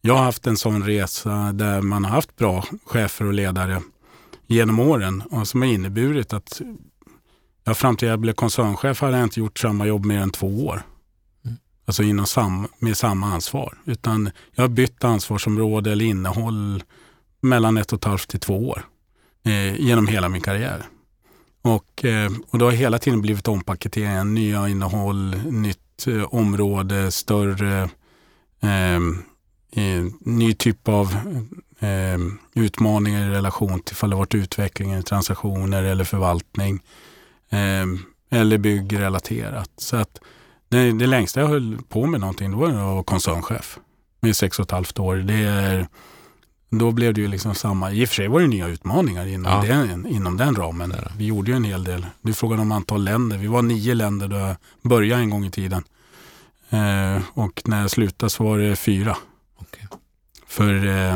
[0.00, 3.82] Jag har haft en sån resa där man har haft bra chefer och ledare
[4.46, 6.60] genom åren och som har inneburit att
[7.64, 10.66] ja, fram till jag blev koncernchef hade jag inte gjort samma jobb mer än två
[10.66, 10.82] år.
[11.88, 13.78] Alltså inom sam, med samma ansvar.
[13.84, 16.82] Utan jag har bytt ansvarsområde eller innehåll
[17.40, 18.82] mellan ett och ett halvt till två år
[19.44, 20.82] eh, genom hela min karriär.
[21.62, 27.82] Och, eh, och då har hela tiden blivit ompaketering, nya innehåll, nytt eh, område, större,
[28.60, 28.96] eh,
[29.84, 31.16] eh, ny typ av
[31.80, 32.18] eh,
[32.54, 36.82] utmaningar i relation till ifall det varit utveckling, transaktioner eller förvaltning.
[37.50, 37.86] Eh,
[38.30, 39.70] eller byggrelaterat.
[39.76, 40.20] Så att
[40.68, 43.78] det, det längsta jag höll på med någonting, då var jag var koncernchef.
[44.20, 45.16] Med sex och ett halvt år.
[45.16, 45.86] Det är,
[46.70, 47.92] då blev det ju liksom samma.
[47.92, 49.74] I och för sig var det nya utmaningar inom, Ja.
[49.74, 50.94] den, inom den ramen.
[51.16, 52.06] Vi gjorde ju en hel del.
[52.22, 53.38] Du frågade om antal länder.
[53.38, 55.84] Vi var nio länder då jag började en gång i tiden.
[56.70, 59.16] Eh, och när jag slutade så var det fyra.
[59.56, 59.86] Okej.
[60.46, 61.14] För eh,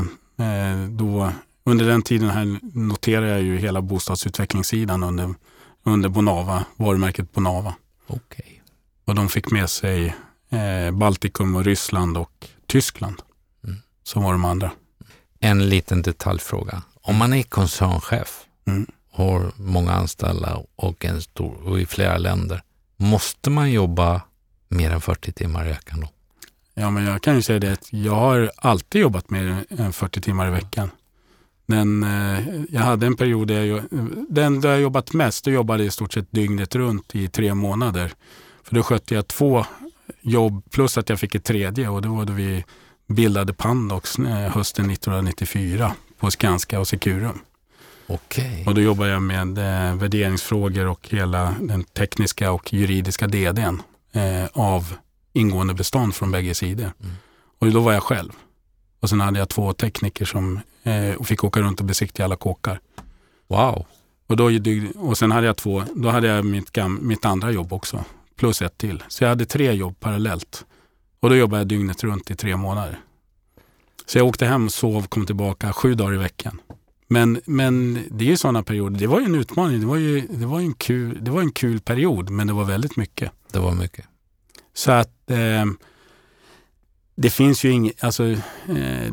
[0.49, 1.33] eh, då,
[1.65, 5.35] under den tiden här noterade jag ju hela bostadsutvecklingssidan under,
[5.83, 7.75] under Bonava, varumärket Bonava.
[8.07, 8.52] Okej.
[9.13, 10.17] Och de fick med sig
[10.51, 13.23] eh, Baltikum och Ryssland och Tyskland.
[13.65, 13.77] Mm.
[14.03, 14.71] Som var de andra.
[15.41, 16.83] En liten detaljfråga.
[16.95, 18.87] Om man är koncernchef Mm.
[19.11, 22.63] har många anställda och, en stor, och i flera länder,
[22.97, 24.21] Måste man jobba
[24.69, 26.09] mer än 40 timmar i veckan då?
[26.75, 30.21] Ja, men jag kan ju säga det att jag har alltid jobbat mer än 40
[30.21, 30.91] timmar i veckan.
[31.67, 33.83] Men eh, jag hade en period där jag,
[34.29, 37.55] den där jag jobbat mest, då jobbade jag i stort sett dygnet runt i tre
[37.55, 38.13] månader.
[38.65, 39.67] För då skötte jag två
[40.21, 42.65] jobb plus att jag fick ett tredje och det var då vi
[43.07, 47.39] bildade Pandox eh, hösten 1994 på Skanska och Securum.
[48.07, 48.65] Okej.
[48.67, 54.47] Och då jobbar jag med eh, värderingsfrågor och hela den tekniska och juridiska DDn eh,
[54.53, 54.95] av
[55.33, 56.93] ingående bestånd från bägge sidor.
[57.01, 57.15] Mm.
[57.59, 58.33] Och då var jag själv.
[59.01, 62.81] Och sen hade jag två tekniker som eh, fick åka runt och besiktiga alla kåkar.
[63.49, 63.87] Wow.
[64.27, 64.51] Och, då,
[64.97, 68.05] och sen hade jag två, då hade jag mitt, gam, mitt andra jobb också.
[68.37, 69.03] Plus ett till.
[69.09, 70.67] Så jag hade tre jobb parallellt.
[71.21, 73.01] Och då jobbade jag dygnet runt i tre månader.
[74.07, 76.61] Så jag åkte hem, sov, kom tillbaka sju dagar i veckan.
[77.09, 78.99] Men, men det är ju sådana perioder.
[79.01, 79.81] Det var ju en utmaning.
[79.81, 82.65] Det var ju det var en, kul, det var en kul period, men det var
[82.65, 83.33] väldigt mycket.
[83.51, 84.05] Det var mycket.
[84.75, 85.65] Så att eh,
[87.15, 89.13] det finns ju inget, alltså eh,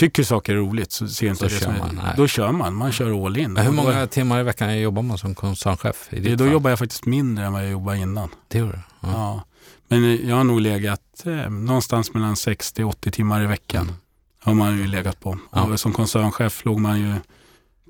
[0.00, 2.00] tycker saker är roligt så ser inte Då det kör som man.
[2.16, 3.52] Då kör man, man kör all in.
[3.52, 6.08] Men hur många timmar i veckan jobbar man som koncernchef?
[6.12, 6.52] I det, Då fall?
[6.52, 8.28] jobbar jag faktiskt mindre än vad jag jobbade innan.
[8.48, 8.78] Det gjorde du?
[9.00, 9.08] Ja.
[9.12, 9.44] Ja.
[9.88, 13.82] Men jag har nog legat eh, någonstans mellan 60-80 timmar i veckan.
[13.82, 13.94] Mm.
[14.42, 15.38] Har man ju legat på.
[15.52, 15.76] Ja.
[15.76, 17.14] Som koncernchef låg man ju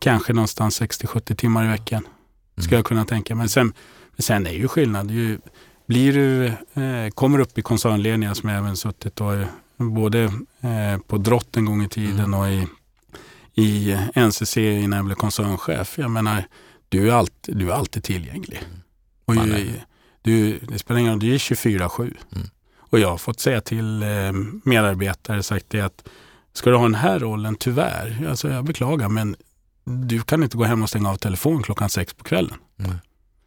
[0.00, 2.02] kanske någonstans 60-70 timmar i veckan.
[2.58, 2.76] Ska Mm.
[2.78, 3.34] jag kunna tänka.
[3.34, 3.72] Men sen,
[4.16, 5.10] men sen är ju skillnad.
[5.10, 5.38] Ju,
[5.86, 6.46] blir du,
[6.82, 9.46] eh, kommer upp i koncernledningar som jag även suttit och eh,
[9.80, 10.22] både
[10.60, 12.34] eh, på Drott en gång i tiden Mm.
[12.40, 12.66] och i,
[13.54, 15.98] i NCC innan jag blev koncernchef.
[15.98, 16.44] Jag menar,
[16.88, 18.60] du är alltid, du är alltid tillgänglig.
[19.24, 19.84] Och Man ju, är-
[20.22, 22.00] du, det spelar ingen roll, du är 24-7.
[22.02, 22.46] Mm.
[22.78, 24.08] Och jag har fått säga till eh,
[24.64, 26.08] medarbetare, sagt det att
[26.52, 29.36] ska du ha den här rollen, tyvärr, alltså jag beklagar, men
[29.84, 32.54] du kan inte gå hem och stänga av telefon klockan sex på kvällen.
[32.76, 32.92] Nej.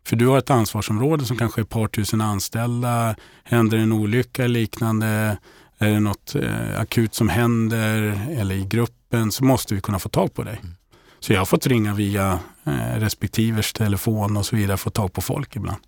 [0.07, 3.15] För du har ett ansvarsområde som kanske är ett par tusen anställda.
[3.43, 5.37] Händer en olycka eller liknande,
[5.77, 10.09] är det något eh, akut som händer eller i gruppen så måste vi kunna få
[10.09, 10.59] tag på dig.
[10.63, 10.75] Mm.
[11.19, 15.21] Så jag har fått ringa via eh, respektivers telefon och så vidare få tag på
[15.21, 15.81] folk ibland.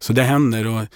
[0.00, 0.86] Så det händer och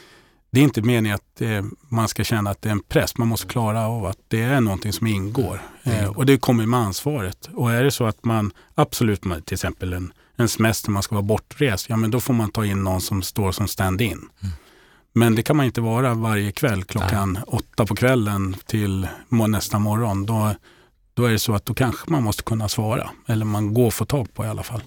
[0.51, 3.19] det är inte meningen att eh, man ska känna att det är en press.
[3.19, 5.63] Man måste klara av att det är någonting som ingår.
[5.83, 5.99] Mm.
[5.99, 7.49] Eh, och det kommer med ansvaret.
[7.55, 11.23] Och är det så att man absolut, till exempel en, en semester, man ska vara
[11.23, 14.29] bortrest, ja men då får man ta in någon som står som stand-in.
[14.43, 14.55] Mm.
[15.19, 19.09] Men det kan man inte vara varje kväll klockan åtta på kvällen till
[19.49, 20.27] nästa morgon.
[20.27, 20.55] Då,
[21.15, 23.11] då är det så att då kanske man måste kunna svara.
[23.27, 24.83] Eller man går att få tag på i alla fall.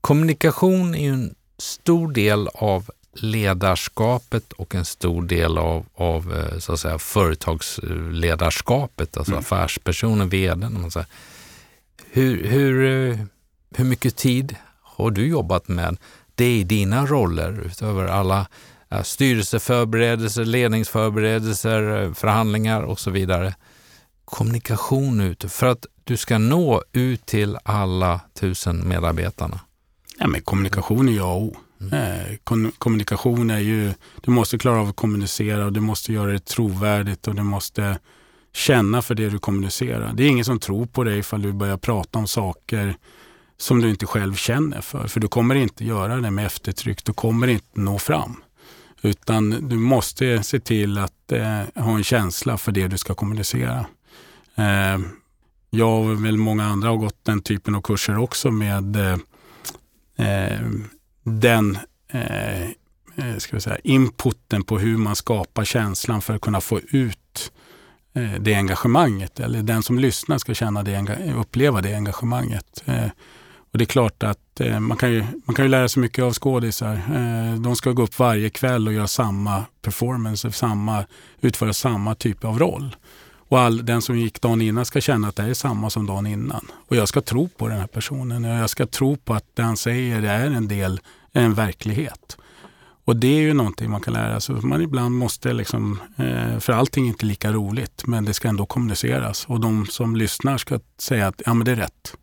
[0.00, 6.58] Kommunikation är ju en stor del av ledarskapet och en stor del av, av eh,
[6.58, 9.40] så att säga, företagsledarskapet, alltså Mm.
[9.40, 10.90] affärspersonen, vdn.
[10.90, 11.08] säger.
[12.10, 13.18] Hur, hur, eh,
[13.76, 15.96] hur mycket tid har du jobbat med
[16.34, 18.46] det i dina roller utöver alla
[19.02, 23.54] styrelseförberedelser, ledningsförberedelser, eh, förhandlingar och så vidare?
[24.24, 29.60] Kommunikation ute för att du ska nå ut till alla tusen medarbetarna.
[30.18, 31.56] Ja, men kommunikation är A och O.
[31.80, 31.92] Mm.
[31.94, 32.36] Eh,
[32.78, 37.28] kommunikation är ju, du måste klara av att kommunicera och du måste göra det trovärdigt
[37.28, 37.98] och du måste
[38.52, 40.12] känna för det du kommunicerar.
[40.14, 42.96] Det är ingen som tror på dig ifall du börjar prata om saker
[43.58, 45.06] som du inte själv känner för.
[45.06, 48.42] För du kommer inte göra det med eftertryck, du kommer inte nå fram.
[49.02, 53.86] Utan du måste se till att eh, ha en känsla för det du ska kommunicera.
[54.54, 54.98] Eh,
[55.70, 59.18] jag och väl många andra har gått den typen av kurser också med eh,
[60.26, 60.60] eh
[61.24, 61.78] den
[62.12, 62.62] eh,
[63.18, 67.52] eh, ska vi säga, inputen på hur man skapar känslan för att kunna få ut
[68.14, 69.40] eh, det engagemanget.
[69.40, 72.82] Eller den som lyssnar ska känna det, uppleva det engagemanget.
[72.84, 73.06] Eh,
[73.72, 76.24] och det är klart att eh, man, kan ju, man kan ju lära sig mycket
[76.24, 76.94] av skådisar.
[76.94, 81.04] Eh, de ska gå upp varje kväll och göra samma performance, samma,
[81.40, 82.96] utföra samma typ av roll.
[83.48, 86.26] Och all, den som gick dagen innan ska känna att det är samma som dagen
[86.26, 86.66] innan.
[86.88, 89.62] Och jag ska tro på den här personen och jag ska tro på att det
[89.62, 91.00] han säger är en del,
[91.32, 92.36] en verklighet.
[93.04, 94.54] Och det är ju någonting man kan lära sig.
[94.54, 98.66] Man ibland måste liksom, eh, för allting är inte lika roligt, men det ska ändå
[98.66, 99.46] kommuniceras.
[99.46, 102.14] Och de som lyssnar ska säga att ja, men det är rätt.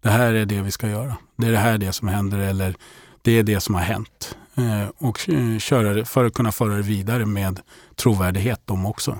[0.00, 1.16] Det här är det vi ska göra.
[1.36, 2.74] Det är det här det som händer eller
[3.22, 4.36] det är det som har hänt.
[4.58, 7.60] Eh, och eh, köra för att kunna föra det vidare med
[7.96, 9.18] trovärdighet de också.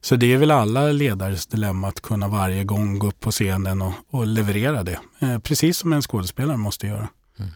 [0.00, 3.82] Så det är väl alla ledares dilemma att kunna varje gång gå upp på scenen
[3.82, 4.98] och, och leverera det.
[5.18, 7.08] Eh, precis som en skådespelare måste göra.
[7.38, 7.50] Mm.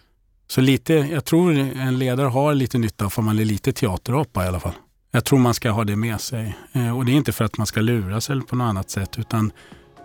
[0.48, 4.44] Så lite, jag tror en ledare har lite nytta av om man är lite teaterapa
[4.44, 4.74] i alla fall.
[5.10, 6.56] Jag tror man ska ha det med sig.
[6.96, 9.52] Och det är inte för att man ska luras eller på något annat sätt utan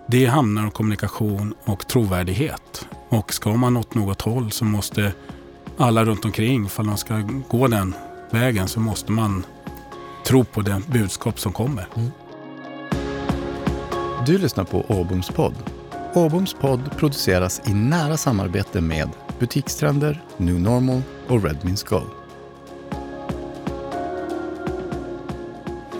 [0.08, 2.88] det handlar om kommunikation och trovärdighet.
[3.10, 5.13] Och ska man åt något håll så måste
[5.78, 7.17] alla runt omkring, ifall de ska
[7.50, 7.96] gå den
[8.30, 9.46] vägen så måste man
[10.26, 11.88] tro på det budskap som kommer.
[11.96, 12.12] Mm.
[14.26, 15.56] Du lyssnar på Åboms podd.
[16.13, 22.02] Åboms podd produceras i nära samarbete med Butikstrender, New Normal och Redmins Go.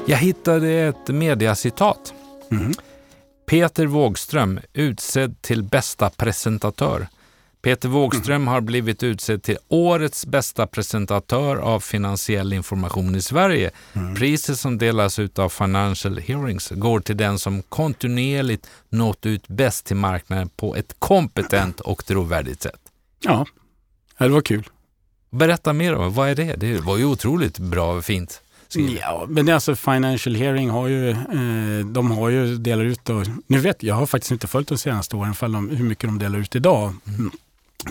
[0.06, 2.14] Jag hittade ett mediacitat.
[2.52, 2.74] Mm.
[3.50, 7.08] Peter Wågström utsedd till bästa presentatör.
[7.62, 8.48] Peter Wågström mm.
[8.48, 13.72] har blivit utsedd till årets bästa presentatör av finansiell information i Sverige.
[13.94, 14.16] Mm.
[14.16, 19.86] Priset som delas ut av Financial Hearings går till den som kontinuerligt nått ut bäst
[19.86, 22.82] till marknaden på ett kompetent och trovärdigt sätt.
[23.20, 23.46] Ja,
[24.18, 24.70] det var kul.
[25.30, 26.56] Berätta mer om vad är det?
[26.56, 28.42] Det var ju otroligt bra och fint.
[28.76, 33.60] Ja, men alltså Financial Hearing har ju, eh, de har ju delar ut och, nu
[33.60, 36.40] vet jag, har faktiskt inte följt de senaste åren för de, hur mycket de delar
[36.40, 36.94] ut idag.
[37.08, 37.32] Mm.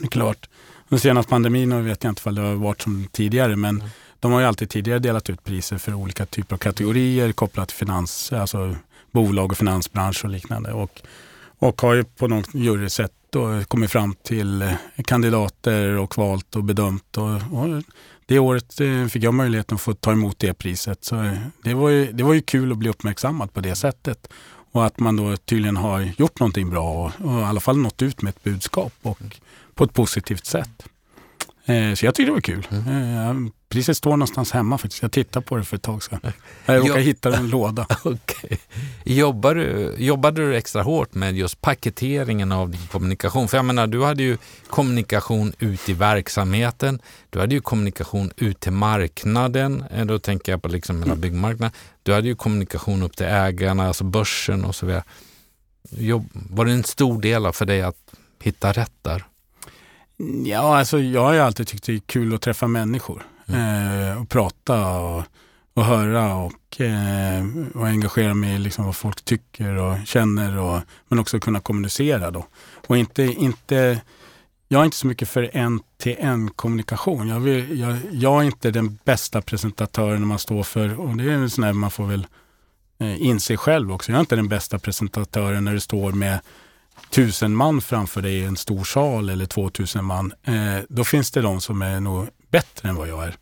[0.00, 0.48] Det är klart,
[0.88, 3.88] den senaste pandemin vet jag inte om det har varit som tidigare, men mm.
[4.20, 7.78] de har ju alltid tidigare delat ut priser för olika typer av kategorier kopplat till
[7.78, 8.76] finans, alltså
[9.10, 10.72] bolag och finansbransch och liknande.
[10.72, 11.00] Och,
[11.58, 13.12] och har ju på något jurysätt
[13.68, 17.16] kommit fram till kandidater och valt och bedömt.
[17.16, 17.82] Och, och
[18.26, 21.04] det året eh, fick jag möjligheten att få ta emot det priset.
[21.04, 24.28] Så eh, det var, ju, det var ju kul att bli uppmärksammad på det sättet.
[24.72, 28.02] Och att man då tydligen har gjort någonting bra och, och i alla fall nått
[28.02, 29.18] ut med ett budskap och
[29.74, 30.86] på ett positivt sätt.
[31.64, 32.66] Eh, så jag tyckte det var kul.
[32.70, 33.52] Mm.
[33.68, 35.02] Priset står någonstans hemma faktiskt.
[35.02, 36.20] Jag tittade på det för ett tag sedan.
[36.66, 37.86] Jag råkade hitta det i en låda.
[38.04, 38.58] okay.
[39.04, 43.48] Jobbar du, jobbade du extra hårt med just paketeringen av din kommunikation?
[43.48, 47.00] För jag menar, du hade ju kommunikation ut i verksamheten.
[47.30, 49.84] Du hade ju kommunikation ut till marknaden.
[49.90, 51.76] Eh, då tänker jag på liksom hela byggmarknaden.
[52.02, 55.04] Du hade ju kommunikation upp till ägarna, alltså börsen och så vidare.
[55.90, 57.96] Jobb, var det en stor del för dig att
[58.42, 59.24] hitta rätt där?
[60.44, 64.28] Ja, alltså jag har ju alltid tyckt det är kul att träffa människor eh, och
[64.28, 65.24] prata och,
[65.74, 70.58] och höra och, eh, och engagera mig i liksom vad folk tycker och känner.
[70.58, 72.46] Och, men också kunna kommunicera då.
[72.86, 74.00] Och inte, inte,
[74.68, 77.28] jag är inte så mycket för en-till-en kommunikation.
[77.28, 81.24] Jag, vill, jag, jag, är inte den bästa presentatören när man står för, och det
[81.24, 82.26] är en sån här man får väl
[82.98, 84.12] eh, inse själv också.
[84.12, 86.38] Jag är inte den bästa presentatören när du står med
[87.10, 90.32] tusen man framför dig i en stor sal eller två tusen man.
[90.44, 93.34] Eh, då finns det de som är nog bättre än vad jag är.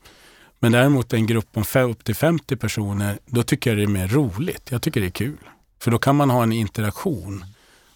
[0.59, 4.09] Men däremot en grupp om upp till 50 personer, då tycker jag det är mer
[4.09, 4.71] roligt.
[4.71, 5.39] Jag tycker det är kul.
[5.83, 7.45] För då kan man ha en interaktion.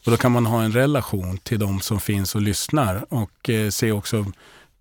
[0.04, 3.70] Och då kan man ha en relation till de som finns och lyssnar och eh,
[3.70, 4.24] se också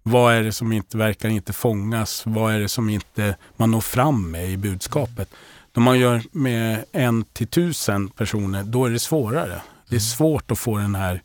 [0.03, 2.23] vad är det som inte verkar inte fångas?
[2.25, 5.29] Vad är det som inte man når fram med i budskapet?
[5.73, 9.61] När man gör med en till tusen personer, då är det svårare.
[9.89, 11.21] Det är svårt att få den här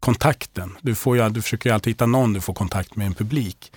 [0.00, 0.76] kontakten.
[0.80, 3.72] Du, får ju, du försöker ju alltid hitta någon du får kontakt med en publik.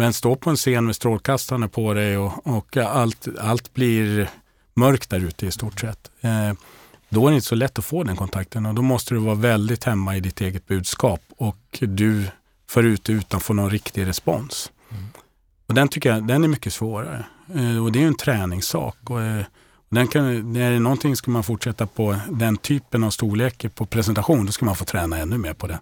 [0.00, 4.30] Men stå på en scen med strålkastarna på dig och, och allt, allt blir
[4.74, 6.10] mörkt där ute i stort sett.
[6.20, 6.52] Eh,
[7.08, 9.34] då är det inte så lätt att få den kontakten och då måste du vara
[9.34, 12.24] väldigt hemma i ditt eget budskap och du
[12.70, 14.72] för ut utan få någon riktig respons.
[14.90, 15.04] Mm.
[15.66, 17.24] Och den tycker jag den är mycket svårare.
[17.54, 19.10] Eh, och det är en träningssak.
[19.10, 19.44] Och, eh,
[19.88, 24.46] den kan, är det någonting ska man fortsätta på den typen av storlek på presentation,
[24.46, 25.78] då ska man få träna ännu mer på det.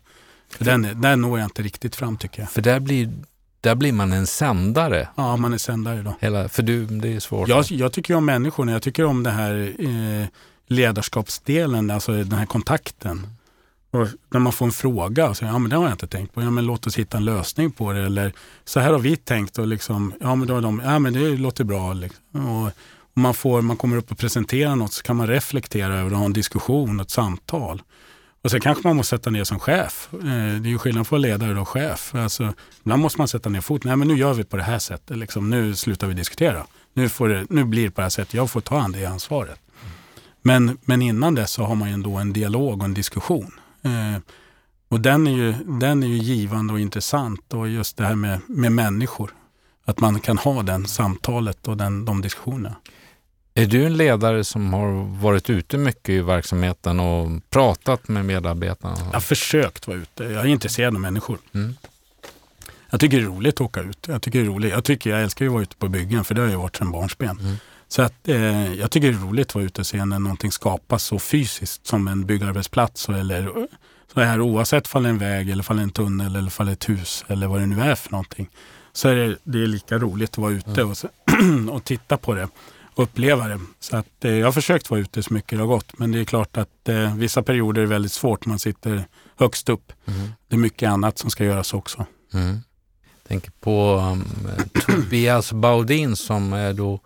[0.50, 2.50] För den, där når jag inte riktigt fram tycker jag.
[2.50, 3.12] För där blir,
[3.60, 5.08] där blir man en sändare.
[5.14, 6.14] Ja, man är sändare då.
[6.20, 7.48] Hela, för du, det är svårt.
[7.48, 10.26] Jag, jag tycker om människorna, jag tycker om det här eh,
[10.66, 13.26] ledarskapsdelen, alltså den här kontakten.
[13.90, 16.42] Och när man får en fråga, så, ja men det har jag inte tänkt på,
[16.42, 18.00] ja men låt oss hitta en lösning på det.
[18.00, 18.32] Eller
[18.64, 21.36] så här har vi tänkt och liksom, ja men, då har de, ja, men det
[21.36, 21.92] låter bra.
[21.92, 22.46] Liksom.
[22.46, 22.70] Och,
[23.14, 26.18] om man, får, man kommer upp och presenterar något så kan man reflektera över och
[26.18, 27.82] ha en diskussion, ett samtal.
[28.42, 30.08] Och sen kanske man måste sätta ner som chef.
[30.12, 30.18] Eh,
[30.60, 32.14] det är ju skillnad på ledare och chef.
[32.14, 33.88] Alltså, ibland måste man sätta ner foten.
[33.88, 35.16] Nej, men nu gör vi på det här sättet.
[35.16, 36.66] Liksom, nu slutar vi diskutera.
[36.94, 38.34] Nu, får det, nu blir det på det här sättet.
[38.34, 39.60] Jag får ta an det ansvaret.
[40.42, 43.60] Men, men innan dess så har man ju ändå en dialog och en diskussion.
[43.82, 44.22] Eh,
[44.88, 47.54] och den är, ju, den är ju givande och intressant.
[47.54, 49.34] Och just det här med, med människor.
[49.84, 52.76] Att man kan ha den samtalet och den, de diskussionerna.
[53.58, 58.96] Är du en ledare som har varit ute mycket i verksamheten och pratat med medarbetarna?
[58.98, 60.24] Jag har försökt vara ute.
[60.24, 61.38] Jag är intresserad av människor.
[61.54, 61.76] Mm.
[62.90, 64.06] Jag tycker det är roligt att åka ut.
[64.08, 64.72] Jag tycker det är roligt.
[64.72, 66.92] Jag, tycker, jag älskar att vara ute på byggen för det har jag varit sedan
[66.92, 67.38] barnsben.
[67.38, 67.56] Mm.
[67.88, 70.52] Så att, eh, jag tycker det är roligt att vara ute och se när någonting
[70.52, 73.08] skapas så fysiskt som en byggarbetsplats.
[73.08, 73.66] Eller,
[74.14, 76.88] så här, oavsett om det är en väg, eller fall en tunnel eller fall ett
[76.88, 78.48] hus eller vad det nu är för någonting.
[78.92, 80.90] Så är det, det är lika roligt att vara ute mm.
[81.68, 82.48] och, och titta på det
[82.98, 83.60] uppleva det.
[83.80, 85.98] Så att, eh, jag har försökt vara ute så mycket det har gått.
[85.98, 88.46] Men det är klart att eh, vissa perioder är väldigt svårt.
[88.46, 89.04] Man sitter
[89.36, 89.92] högst upp.
[90.06, 90.28] Mm.
[90.48, 92.06] Det är mycket annat som ska göras också.
[92.34, 92.58] Mm.
[93.28, 94.24] tänker på um,
[94.86, 97.00] Tobias Baudin som är då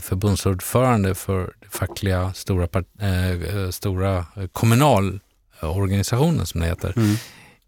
[0.00, 2.68] förbundsordförande för det fackliga stora,
[3.00, 6.94] äh, stora kommunalorganisationen som det heter.
[6.96, 7.16] Mm.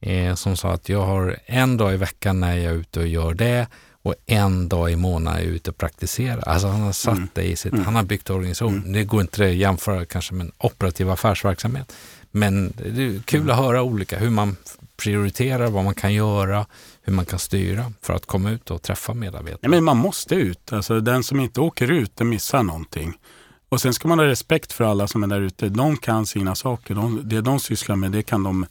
[0.00, 3.06] Eh, som sa att jag har en dag i veckan när jag är ute och
[3.06, 3.66] gör det
[4.06, 6.48] och en dag i månaden är ute och praktiserar.
[6.48, 7.28] Alltså han har satt mm.
[7.32, 7.84] det i sitt, mm.
[7.84, 8.78] han har byggt organisation.
[8.78, 8.92] Mm.
[8.92, 11.92] Det går inte att jämföra kanske med en operativ affärsverksamhet.
[12.30, 13.50] Men det är kul mm.
[13.50, 14.56] att höra olika, hur man
[14.96, 16.66] prioriterar, vad man kan göra,
[17.02, 19.58] hur man kan styra för att komma ut och träffa medarbetare.
[19.62, 20.72] Ja, men man måste ut.
[20.72, 23.18] Alltså, den som inte åker ut, den missar någonting.
[23.68, 25.68] Och sen ska man ha respekt för alla som är där ute.
[25.68, 26.94] De kan sina saker.
[26.94, 28.66] De, det de sysslar med, det kan de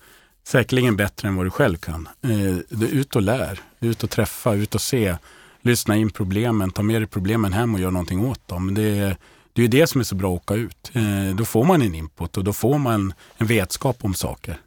[0.47, 2.09] säkerligen bättre än vad du själv kan.
[2.21, 2.57] Eh,
[2.93, 5.15] ut och lär, ut och träffa, ut och se.
[5.61, 8.73] Lyssna in problemen, ta med dig problemen hem och gör någonting åt dem.
[8.73, 9.17] Det är,
[9.53, 10.91] det är det som är så bra att åka ut.
[10.93, 14.57] Eh, då får man en input och då får man en vetskap om saker.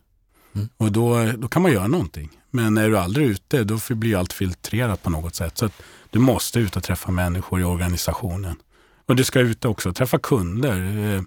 [0.55, 0.69] Mm.
[0.77, 2.31] Och då, då kan man göra någonting.
[2.51, 5.59] Men är du aldrig ute, då blir allt filtrerat på något sätt.
[5.59, 5.71] Så
[6.11, 8.57] du måste ut och träffa människor i organisationen.
[9.07, 10.77] Och du ska ut också och träffa kunder.
[11.15, 11.23] Eh,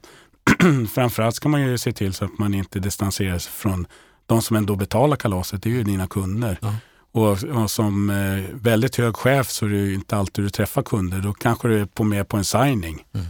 [0.94, 3.88] framförallt ska man ju se till så att man inte distanserar sig från
[4.32, 5.64] de som ändå betalar kalaset.
[5.64, 6.58] Det är ju dina kunder.
[6.62, 6.76] Ja.
[7.12, 11.20] Och, och, som eh, väldigt hög chef så är det inte alltid du träffar kunder.
[11.20, 13.06] Då kanske du är på med på en signing.
[13.14, 13.26] Mm.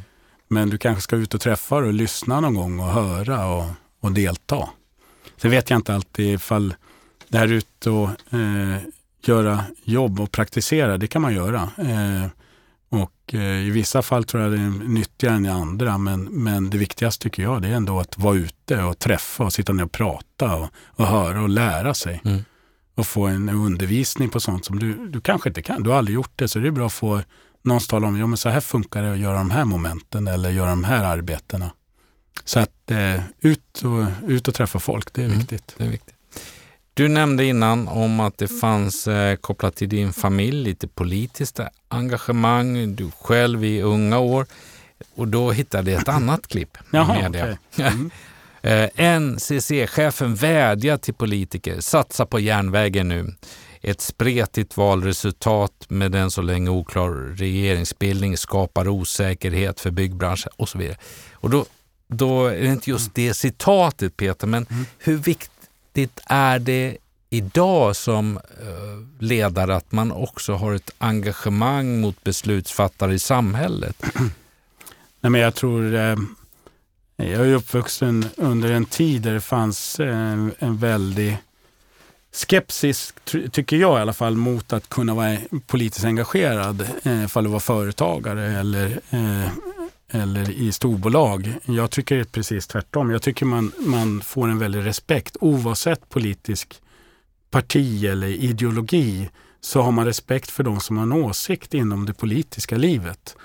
[0.47, 3.65] Men du kanske ska ut och träffa och lyssna någon gång och höra och,
[3.99, 4.69] och delta.
[5.37, 6.75] Sen vet jag inte alltid ifall
[7.27, 8.77] det här ut och eh,
[9.25, 11.69] göra jobb och praktisera, det kan man göra.
[11.77, 12.27] Eh,
[13.31, 15.97] och eh, i vissa fall tror jag det är nyttigare än i andra.
[15.97, 19.53] Men, men det viktigaste tycker jag det är ändå att vara ute och träffa och
[19.53, 22.21] sitta ner och prata och, och höra och lära sig.
[22.25, 22.45] Mm.
[22.95, 25.83] Och få en undervisning på sånt som du, du kanske inte kan.
[25.83, 27.21] Du har aldrig gjort det så det är bra att få
[27.61, 30.49] någon tala om, ja men så här funkar det att göra de här momenten eller
[30.49, 31.71] göra de här arbetena.
[32.45, 35.75] Så att eh, ut, och, ut och träffa folk, det är mm, viktigt.
[35.77, 36.10] Det är viktigt.
[36.93, 42.95] Du nämnde innan om att det fanns eh, kopplat till din familj lite politiskt engagemang,
[42.95, 44.45] du själv i unga år.
[45.15, 46.77] Och då hittade jag ett annat klipp.
[46.91, 47.55] Jaha, okay.
[47.75, 48.11] mm.
[48.61, 53.35] eh, NCC-chefen vädjar till politiker, satsa på järnvägen nu.
[53.81, 60.77] Ett spretigt valresultat med en så länge oklar regeringsbildning skapar osäkerhet för byggbranschen och så
[60.77, 60.97] vidare.
[61.33, 61.65] Och då,
[62.07, 64.85] då är det inte just det citatet Peter, men mm.
[64.99, 65.50] hur viktigt
[65.93, 66.97] viktigt är det
[67.29, 73.95] idag som eh, ledare att man också har ett engagemang mot beslutsfattare i samhället?
[75.21, 76.15] Nej, men jag tror eh,
[77.15, 81.37] jag är uppvuxen under en tid där det fanns en, en väldig
[82.33, 83.13] skepsis,
[83.51, 85.37] tycker jag i alla fall, mot att kunna vara
[85.67, 89.49] politiskt engagerad eh, ifall du var företagare eller, eh,
[90.11, 91.53] eller i storbolag.
[91.65, 93.11] Jag tycker det är precis tvärtom.
[93.11, 96.81] Jag tycker man, man får en väldig respekt oavsett politisk
[97.51, 99.29] parti eller ideologi
[99.61, 103.35] så har man respekt för de som har en åsikt inom det politiska livet.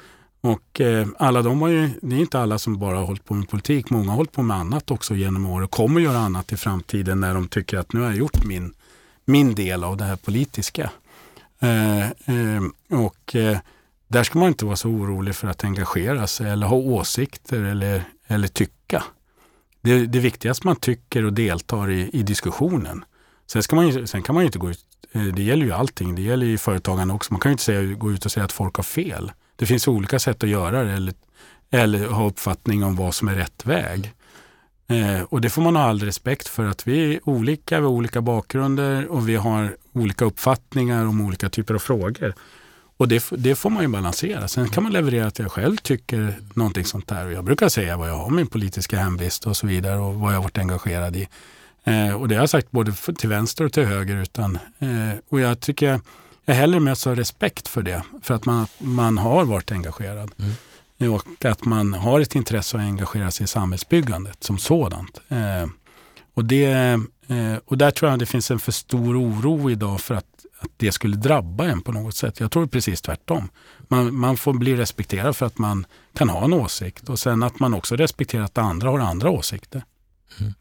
[0.41, 3.35] Och eh, alla de har ju, det är inte alla som bara har hållit på
[3.35, 3.91] med politik.
[3.91, 7.21] Många har hållit på med annat också genom åren och kommer göra annat i framtiden
[7.21, 8.75] när de tycker att nu har jag gjort min,
[9.25, 10.91] min del av det här politiska.
[11.61, 13.59] Eh, eh, och eh,
[14.09, 18.05] där ska man inte vara så orolig för att engagera sig eller ha åsikter eller,
[18.27, 19.03] eller tycka.
[19.81, 23.05] Det, det viktigaste man tycker och deltar i, i diskussionen.
[23.47, 25.73] Sen, ska man ju, sen kan man ju inte gå ut, eh, det gäller ju
[25.73, 27.33] allting, det gäller ju företagande också.
[27.33, 29.33] Man kan ju inte säga, gå ut och säga att folk har fel.
[29.57, 31.15] Det finns olika sätt att göra det eller,
[31.71, 34.13] eller ha uppfattning om vad som är rätt väg.
[34.89, 37.93] Eh, och det får man ha all respekt för att vi är olika, vi har
[37.93, 42.35] olika bakgrunder och vi har olika uppfattningar om olika typer av frågor.
[42.97, 44.49] Och det, det får man ju balansera.
[44.49, 47.31] Sen kan man leverera att jag själv tycker någonting sånt där.
[47.31, 50.37] jag brukar säga vad jag har min politiska hemvist och så vidare och vad jag
[50.37, 51.29] har varit engagerad i.
[51.85, 54.17] Eh, och det har jag sagt både till vänster och till höger.
[54.17, 56.01] Utan, eh, och jag tycker
[56.45, 58.03] jag hellre möts av respekt för det.
[58.23, 60.31] För att man, man har varit engagerad.
[60.39, 61.13] Mm.
[61.13, 65.21] Och att man har ett intresse att engagera sig i samhällsbyggandet som sådant.
[65.29, 65.67] Eh,
[66.37, 66.64] och, det,
[67.26, 70.70] eh, och där tror jag det finns en för stor oro idag för att, att
[70.76, 72.41] det skulle drabba en på något sätt.
[72.41, 73.49] Jag tror precis tvärtom.
[73.89, 77.61] Man, man får bli respekterad för att man kan ha en åsikt och sen att
[77.61, 79.82] man också respekterar att andra har andra åsikter.
[80.41, 80.55] Mm.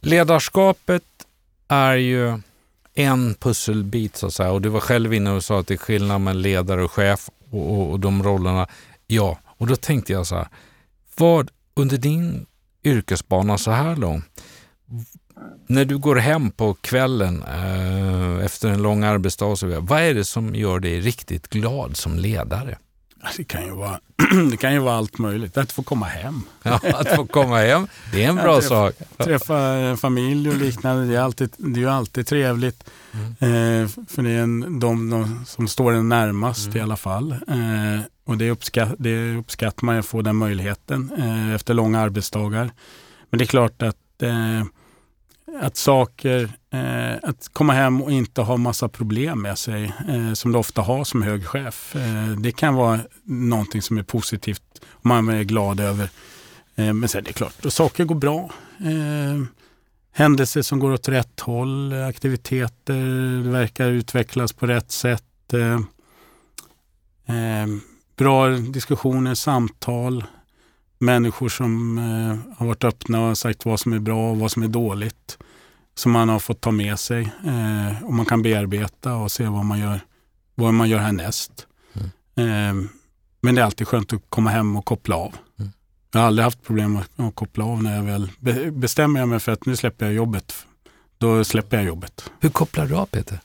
[0.00, 1.04] Ledarskapet
[1.68, 2.40] är ju
[2.94, 5.78] en pusselbit så att säga och du var själv inne och sa att det är
[5.78, 8.68] skillnad mellan ledare och chef och, och, och de rollerna.
[9.06, 10.48] Ja, och då tänkte jag så här,
[11.16, 12.46] vad under din
[12.84, 14.24] yrkesbana så här långt,
[15.66, 20.14] när du går hem på kvällen eh, efter en lång arbetsdag, så vidare, vad är
[20.14, 22.78] det som gör dig riktigt glad som ledare?
[23.36, 24.00] Det kan ju vara,
[24.50, 25.56] det kan ju vara allt möjligt.
[25.56, 26.42] Att få komma hem.
[26.62, 28.94] Ja, att få komma hem, det är en bra Att sak.
[29.16, 31.06] Träffa familj och liknande.
[31.06, 32.84] Det är, alltid, det är ju alltid trevligt.
[33.12, 33.82] Mm.
[33.82, 36.78] Eh, för det är en, de, de som står en närmast Mm.
[36.78, 37.32] i alla fall.
[37.32, 42.70] Eh, och det, uppskatt, det uppskattar man att få den möjligheten eh, efter långa arbetsdagar.
[43.30, 44.64] Men det är klart att, eh,
[45.60, 50.52] att saker, eh, att komma hem och inte ha massa problem med sig, eh, som
[50.52, 51.96] du ofta har som hög chef.
[51.96, 56.10] Eh, det kan vara någonting som är positivt och man är glad över.
[56.74, 58.50] Eh, men sen är det klart, och saker går bra.
[58.78, 59.44] Eh,
[60.12, 65.52] händelser som går åt rätt håll, aktiviteter verkar utvecklas på rätt sätt.
[65.52, 65.80] Eh,
[67.36, 67.66] eh,
[68.16, 70.24] bra diskussioner, samtal,
[71.00, 74.62] människor som eh, har varit öppna och sagt vad som är bra och vad som
[74.62, 75.38] är dåligt.
[75.94, 79.64] Som man har fått ta med sig eh, och man kan bearbeta och se vad
[79.64, 80.00] man gör,
[80.54, 81.66] vad man gör härnäst.
[82.36, 82.74] Eh,
[83.40, 85.34] men det är alltid skönt att komma hem och koppla av.
[85.58, 85.72] Mm.
[86.12, 89.28] Jag har aldrig haft problem att, att koppla av när jag väl be, bestämmer jag
[89.28, 90.66] mig för att nu släpper jag jobbet.
[91.18, 92.30] Då släpper jag jobbet.
[92.40, 93.40] Hur kopplar du av Peter?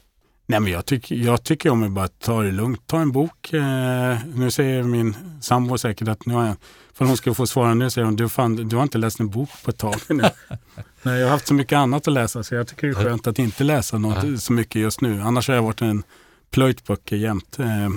[0.45, 2.87] Nej, men jag, tycker, jag tycker om att bara ta det lugnt.
[2.87, 3.53] Ta en bok.
[3.53, 6.55] Eh, nu säger min sambo säkert att nu har jag,
[6.97, 9.29] för hon skulle få svara nu, säger hon, du, fan, du har inte läst en
[9.29, 10.23] bok på ett tag nu.
[11.03, 13.27] Nej, jag har haft så mycket annat att läsa så jag tycker det är skönt
[13.27, 15.21] att inte läsa något så mycket just nu.
[15.21, 16.03] Annars har jag varit en
[16.51, 17.59] plöjt böcker jämt.
[17.59, 17.89] Eh,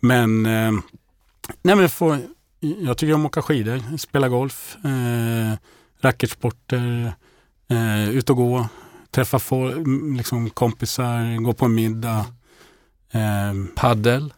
[0.00, 0.72] men, eh,
[1.62, 2.18] nej, men få,
[2.60, 5.58] jag tycker om att åka skidor, spela golf, eh,
[6.00, 7.12] racketsporter,
[7.68, 8.68] eh, ut och gå,
[9.10, 9.86] träffa folk,
[10.16, 12.26] liksom kompisar, gå på en middag.
[13.10, 14.32] Eh, Paddel?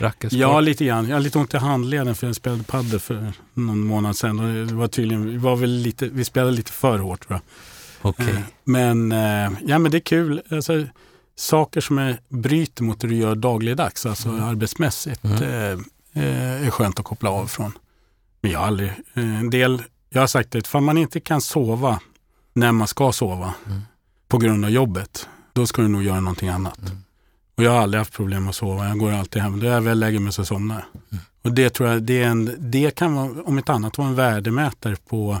[0.00, 0.40] Racketsport?
[0.40, 1.08] ja, lite grann.
[1.08, 4.40] Jag har lite ont i handleden för jag spelade padel för någon månad sedan.
[4.40, 7.40] Och det var tydligen, vi, var väl lite, vi spelade lite för hårt tror
[8.02, 8.10] jag.
[8.10, 8.28] Okej.
[8.34, 10.42] Eh, Men, eh, ja, men det är kul.
[10.50, 10.84] Alltså,
[11.36, 15.42] saker som är, bryter mot det du gör dagligdags, alltså arbetsmässigt, Mm.
[16.12, 17.72] eh, är skönt att koppla av från.
[18.40, 22.00] Men jag har aldrig, en del, jag har sagt det, för man inte kan sova
[22.52, 23.80] när man ska sova Mm.
[24.28, 26.78] på grund av jobbet, då ska du nog göra någonting annat.
[26.78, 26.96] Mm.
[27.56, 29.60] Och jag har aldrig haft problem att sova, jag går alltid hem.
[29.60, 30.74] Då jag väl lägger mig så somnar
[31.10, 31.20] jag.
[31.42, 34.14] Och det tror jag, det, är en, det kan vara, om ett annat vara en
[34.14, 35.40] värdemätare på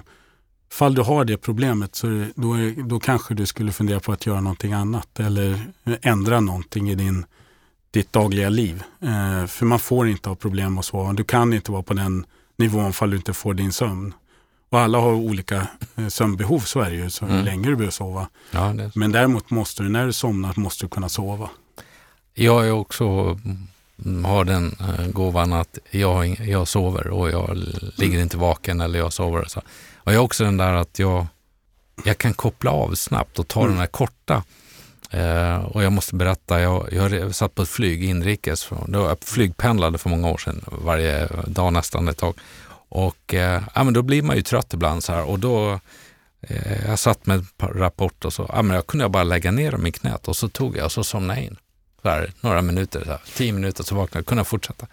[0.72, 4.26] Fall du har det problemet så då, är, då kanske du skulle fundera på att
[4.26, 5.60] göra någonting annat eller
[6.02, 7.24] ändra någonting i din,
[7.90, 8.82] ditt dagliga liv.
[9.00, 11.12] Eh, för man får inte ha problem att sova.
[11.12, 14.14] Du kan inte vara på den nivån fall du inte får din sömn.
[14.70, 17.44] Och alla har olika eh, sömnbehov, så är det ju, så Mm.
[17.44, 18.28] länge du behöver sova.
[18.50, 18.74] Ja.
[18.94, 21.50] Men däremot måste du, när du somnar, måste du kunna sova.
[22.38, 23.04] Jag är också
[24.04, 27.58] mm, har den eh, gåvan att jag, jag sover och jag
[27.96, 29.44] ligger inte vaken eller jag sover.
[29.48, 29.62] Så.
[29.96, 31.26] Och jag har också den där att jag,
[32.04, 33.70] jag kan koppla av snabbt och ta Mm.
[33.72, 34.42] den här korta.
[35.10, 40.10] Eh, och jag måste berätta, jag, jag satt på ett flyg inrikes, jag flygpendlade för
[40.10, 42.34] många år sedan, varje dag nästan ett tag.
[42.88, 45.80] Och eh, ja, men då blir man ju trött ibland så här och då
[46.40, 49.72] eh, jag satt med par rapport och så, ja, men jag kunde bara lägga ner
[49.72, 51.56] dem i knät och så tog jag och så somnade jag in.
[52.10, 54.86] Här, några minuter, så här, tio minuter så vaknade jag, kunde jag fortsätta.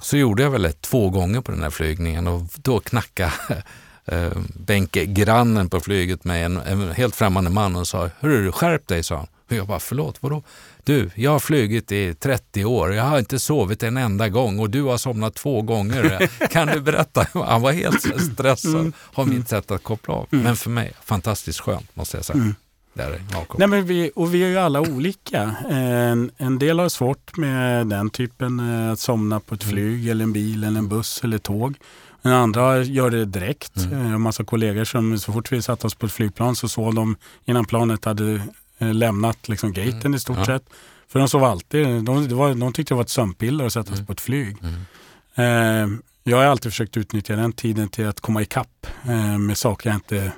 [0.00, 3.32] Så gjorde jag väl två gånger på den här flygningen och då knackade
[4.04, 9.02] eh, bänkgrannen på flyget med en, en helt främmande man och sa, hörru skärp dig,
[9.02, 9.26] sa han.
[9.48, 10.42] Och jag bara, förlåt, vadå?
[10.84, 14.70] Du, jag har flugit i 30 år, jag har inte sovit en enda gång och
[14.70, 16.30] du har somnat två gånger.
[16.50, 17.26] Kan du berätta?
[17.32, 20.26] Han var helt stressad av mitt sätt att koppla av.
[20.30, 22.54] Men för mig, fantastiskt skönt måste jag säga.
[22.94, 23.58] Där, Jakob.
[23.58, 25.54] Nej, men vi, och vi är ju alla olika.
[25.70, 29.72] En, en del har svårt med den typen, eh, att somna på ett Mm.
[29.74, 31.74] flyg, eller en bil, eller en buss eller tåg.
[32.22, 33.76] En andra gör det direkt.
[33.76, 34.06] Mm.
[34.06, 36.94] Har en massa kollegor som så fort vi satte oss på ett flygplan så sov
[36.94, 38.40] de innan planet hade
[38.78, 40.14] eh, lämnat liksom gaten Mm.
[40.14, 40.44] i stort Ja.
[40.46, 40.64] sett.
[41.08, 41.86] För de sov alltid.
[42.04, 44.06] De, det var, de tyckte det var ett sömnpiller att sätta sig Mm.
[44.06, 44.56] på ett flyg.
[44.62, 45.92] Mm.
[45.92, 49.90] Eh, jag har alltid försökt utnyttja den tiden till att komma ikapp eh, med saker
[49.90, 50.32] jag inte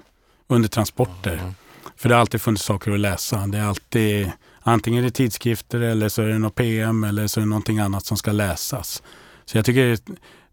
[0.48, 1.52] under transporter.
[1.96, 3.46] För det har alltid funnits saker att läsa.
[3.46, 7.40] Det är alltid antingen är det tidskrifter eller så är det något PM eller så
[7.40, 9.02] är det någonting annat som ska läsas.
[9.44, 9.98] Så jag tycker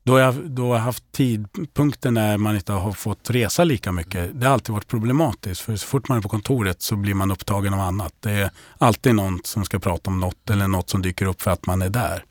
[0.04, 3.91] då har jag, då har jag haft tidpunkter när man inte har fått resa lika
[3.91, 4.39] mycket.
[4.39, 7.32] Det har alltid varit problematiskt för så fort man är på kontoret så blir man
[7.32, 8.14] upptagen av annat.
[8.20, 11.52] Det är alltid någon som ska prata om något eller något som dyker upp för
[11.52, 12.24] att man är där.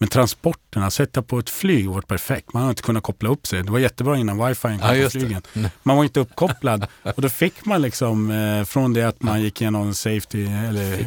[0.00, 2.52] Men transporterna, sätta på ett flyg varit perfekt.
[2.52, 3.62] Man har inte kunnat koppla upp sig.
[3.62, 5.10] Det var jättebra innan wifi kom Ja, på det.
[5.10, 5.42] flygen.
[5.82, 6.86] Man var inte uppkopplad
[7.16, 11.06] och då fick man liksom eh, från det att man gick igenom safety eller, Fick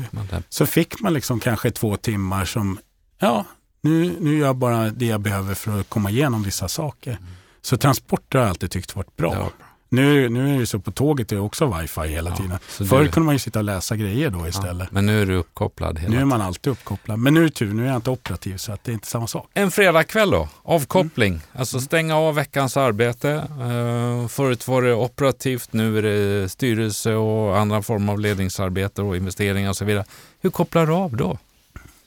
[0.49, 2.79] så fick man liksom kanske två timmar som,
[3.19, 3.45] ja,
[3.81, 7.17] nu, nu gör jag bara det jag behöver för att komma igenom vissa saker.
[7.61, 9.33] Så transporter har jag alltid tyckt varit bra.
[9.33, 9.65] Ja.
[9.93, 12.59] Nu, nu är det så på tåget det är också wifi hela Ja, tiden.
[12.89, 14.91] Förr du- kunde man ju sitta och läsa grejer då istället.
[14.91, 17.19] Men nu är du uppkopplad hela nu är man alltid uppkopplad.
[17.19, 19.27] Men nu är tur, nu är jag inte operativ så att det är inte samma
[19.27, 19.49] sak.
[19.53, 21.33] En fredagkväll då, avkoppling.
[21.33, 21.41] Mm.
[21.53, 23.43] Alltså stänga av veckans arbete.
[23.61, 29.17] Uh, förut var det operativt, nu är det styrelse och andra former av ledningsarbete och
[29.17, 30.05] investeringar och så vidare.
[30.41, 31.37] Hur kopplar du av då?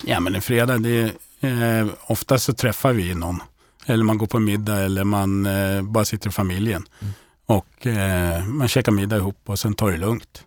[0.04, 3.42] Ja men en fredag, det är, eh, ofta så träffar vi någon.
[3.86, 6.86] Eller man går på middag eller man eh, bara sitter i familjen.
[7.46, 10.44] Och eh, man käkar middag ihop och sen tar det lugnt.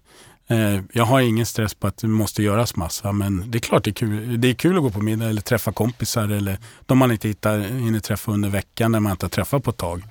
[0.48, 3.84] Eh, jag har ingen stress på att det måste göras massa men det är klart
[3.84, 4.42] det är kul.
[4.42, 7.60] Det är kul att gå på middag eller träffa kompisar eller de man inte hittar,
[7.60, 10.04] hinner träffa under veckan när man inte har träffat på ett tag.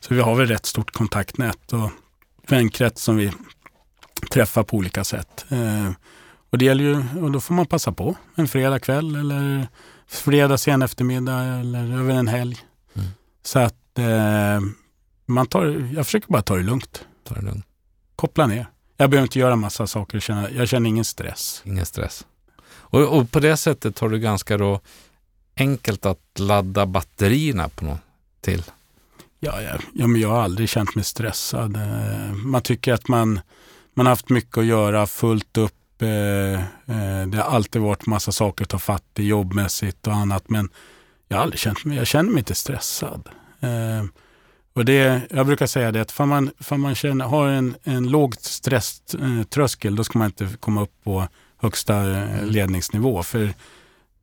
[0.00, 1.90] Så vi har väl rätt stort kontaktnät och
[2.48, 3.32] vänkrets som vi
[4.30, 5.44] träffar på olika sätt.
[5.48, 5.90] Eh,
[6.50, 9.68] och det gäller ju, och då får man passa på en fredag kväll eller
[10.08, 12.58] fredag sen eftermiddag eller över en helg.
[12.94, 13.08] Mm.
[13.42, 14.60] Så att eh,
[15.30, 17.04] man tar, jag försöker bara ta det lugnt.
[17.24, 17.66] Ta det lugnt.
[18.16, 18.66] Koppla ner.
[18.96, 20.20] Jag behöver inte göra massa saker.
[20.20, 21.62] känna- Jag känner ingen stress.
[21.64, 22.26] Ingen stress.
[22.72, 24.80] Och, och på det sättet har du ganska då
[25.56, 28.00] enkelt att ladda batterierna på något
[28.40, 28.62] till.
[29.40, 31.76] Ja, ja, ja, men jag har aldrig känt mig stressad.
[31.76, 33.40] Eh, Man tycker att man,
[33.94, 36.02] man har haft mycket att göra, fullt upp.
[36.02, 40.48] eh, eh, Det har alltid varit massa saker att ta fatt i jobbmässigt och annat.
[40.48, 40.68] Men
[41.28, 43.28] jag har aldrig känt mig, jag känner mig inte stressad.
[44.74, 47.76] Eh, Och det, jag brukar säga det att för man, för man känner, har en,
[47.84, 53.22] en låg stresströskel då ska man inte komma upp på högsta eh, ledningsnivå.
[53.22, 53.54] För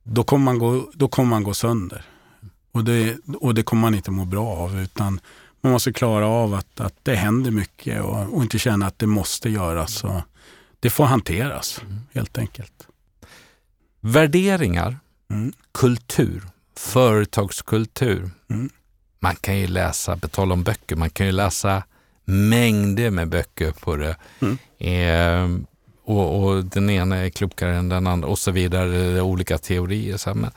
[0.02, 2.04] då kommer man gå, då kommer man gå sönder.
[2.72, 5.20] Och det, och det kommer man inte må bra av utan
[5.60, 9.06] man måste klara av att, att det händer mycket och, och inte känna att det
[9.06, 10.04] måste göras.
[10.04, 10.20] Och
[10.80, 11.80] det får hanteras
[12.14, 12.86] helt enkelt.
[14.00, 14.96] Värderingar,
[15.30, 15.52] Mm.
[15.72, 16.42] kultur,
[16.76, 18.30] företagskultur.
[18.50, 18.70] Mm.
[19.20, 21.82] Man kan ju läsa, på tal om böcker, man kan ju läsa
[22.24, 24.16] mängder med böcker på det.
[24.40, 24.58] Mm.
[24.78, 25.60] Eh,
[26.04, 30.16] och, och den ena är klokare än den andra och så vidare, olika teorier.
[30.16, 30.34] Så.
[30.34, 30.50] Men,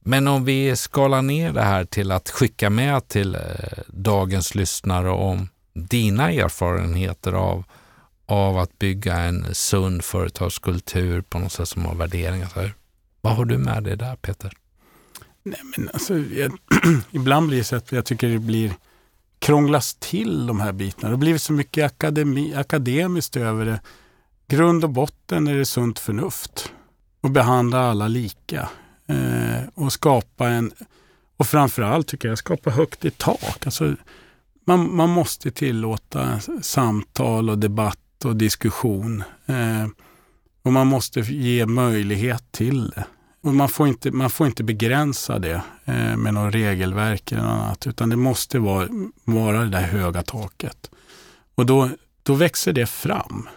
[0.00, 3.40] men om vi skalar ner det här till att skicka med till eh,
[3.86, 7.64] dagens lyssnare om dina erfarenheter av,
[8.26, 12.48] av att bygga en sund företagskultur på något sätt som har värderingar.
[12.54, 12.74] Så här.
[13.20, 14.52] Vad har du med dig där Peter?
[15.44, 16.52] Nej, men alltså, jag,
[17.10, 18.72] ibland blir det så att jag tycker det blir
[19.38, 21.08] krånglas till de här bitarna.
[21.08, 23.80] Det har blivit så mycket akademi, akademiskt över det.
[24.48, 26.72] Grund och botten är det sunt förnuft.
[27.20, 28.68] Och behandla alla lika.
[29.06, 30.72] Eh, och skapa en,
[31.36, 33.66] och framförallt tycker jag, skapa högt i tak.
[33.66, 33.96] Alltså,
[34.66, 39.24] man, man måste tillåta samtal och debatt och diskussion.
[39.46, 39.86] Eh,
[40.62, 43.04] och man måste ge möjlighet till det.
[43.44, 47.50] Och man, får inte, man får inte begränsa det eh, med något regelverk eller något
[47.50, 48.88] annat, utan det måste vara,
[49.24, 50.90] vara det där höga taket.
[51.54, 51.90] Och då,
[52.22, 53.48] då växer det fram.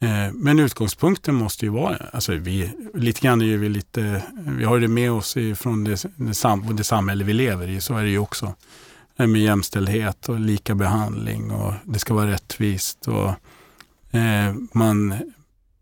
[0.00, 4.64] Eh, men utgångspunkten måste ju vara, alltså vi, lite grann är ju vi lite, vi
[4.64, 8.02] har det med oss från det, det, sam, det samhälle vi lever i, så är
[8.02, 8.54] det ju också.
[9.16, 13.28] Det med jämställdhet och lika behandling och det ska vara rättvist och
[14.18, 15.14] eh, man,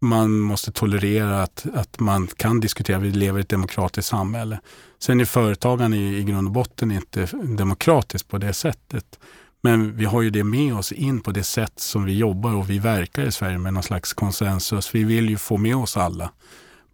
[0.07, 4.61] man måste tolerera att, att man kan diskutera, vi lever i ett demokratiskt samhälle.
[4.99, 9.19] Sen är företagande i, i grund och botten inte demokratiskt på det sättet.
[9.61, 12.71] Men vi har ju det med oss in på det sätt som vi jobbar och
[12.71, 14.95] vi verkar i Sverige med någon slags konsensus.
[14.95, 16.31] Vi vill ju få med oss alla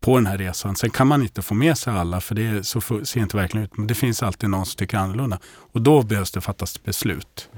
[0.01, 0.77] på den här resan.
[0.77, 3.65] Sen kan man inte få med sig alla för det är, så ser inte verkligen
[3.65, 3.77] ut.
[3.77, 5.39] Men det finns alltid någon som tycker annorlunda.
[5.45, 7.49] Och då behövs det fattas beslut.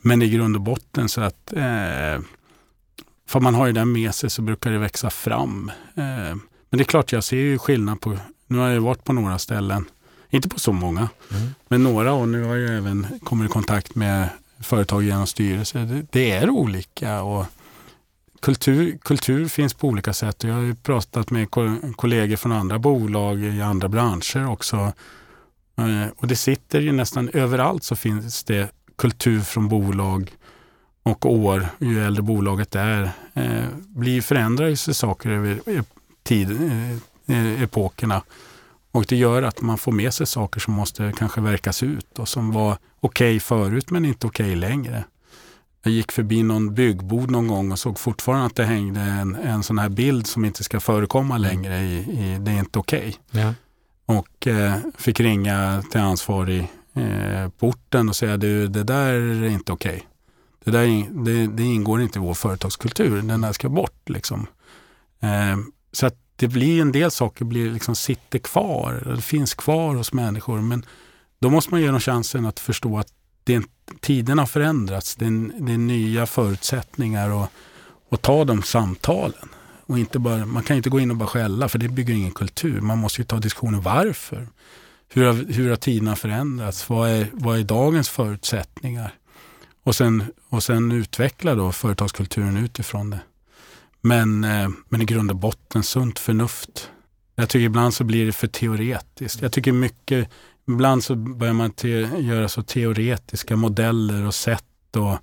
[0.00, 2.20] Men i grund och botten så att eh,
[3.26, 5.68] för man har ju det med sig så brukar det växa fram.
[5.94, 6.04] Eh,
[6.70, 9.38] men det är klart, jag ser ju skillnad på, nu har jag varit på några
[9.38, 9.84] ställen,
[10.30, 11.54] inte på så många, Mm.
[11.68, 14.28] men några och nu har jag även kommit i kontakt med
[14.60, 15.78] företag genom styrelse.
[15.78, 17.46] Det, det är olika och
[18.42, 20.44] kultur, kultur finns på olika sätt.
[20.44, 24.92] Jag har ju pratat med ko- kollegor från andra bolag i andra branscher också.
[25.78, 30.30] Eh, och det sitter ju nästan överallt så finns det kultur från bolag
[31.06, 35.60] och år, ju äldre bolaget är, eh, blir förändrar sig saker över
[36.22, 36.50] tid,
[37.26, 38.22] eh, epokerna.
[38.90, 42.28] Och det gör att man får med sig saker som måste kanske verkas ut och
[42.28, 45.04] som var okej förut men inte okej längre.
[45.82, 49.62] Jag gick förbi någon byggbod någon gång och såg fortfarande att det hängde en, en
[49.62, 53.16] sån här bild som inte ska förekomma längre i, i Det är inte okej.
[53.30, 53.54] Ja.
[54.06, 59.44] Och eh, fick ringa till ansvarig eh, på orten och säga du, det där är
[59.44, 60.06] inte okej.
[60.66, 64.08] Det, där, det, det ingår inte i vår företagskultur, den där ska bort.
[64.08, 64.46] Liksom.
[65.20, 65.56] Eh,
[65.92, 70.60] så att det blir en del saker blir liksom sitter kvar, finns kvar hos människor.
[70.60, 70.84] Men
[71.38, 73.08] då måste man ge dem chansen att förstå att
[73.44, 75.16] det, är har förändrats.
[75.16, 77.46] Det är, det är nya förutsättningar och,
[78.08, 79.48] och ta de samtalen.
[79.86, 82.32] Och inte bara, man kan inte gå in och bara skälla för det bygger ingen
[82.32, 82.80] kultur.
[82.80, 84.48] Man måste ju ta diskussionen varför.
[85.08, 86.88] Hur har, hur har tiderna förändrats?
[86.88, 89.14] Vad är, vad är dagens förutsättningar?
[89.86, 93.20] Och sen, och sen utveckla då företagskulturen utifrån det.
[94.00, 96.90] Men, eh, men i grund och botten sunt förnuft.
[97.34, 99.42] Jag tycker ibland så blir det för teoretiskt.
[99.42, 100.28] Jag tycker mycket,
[100.68, 105.18] ibland så börjar man te, göra så teoretiska modeller och sätt och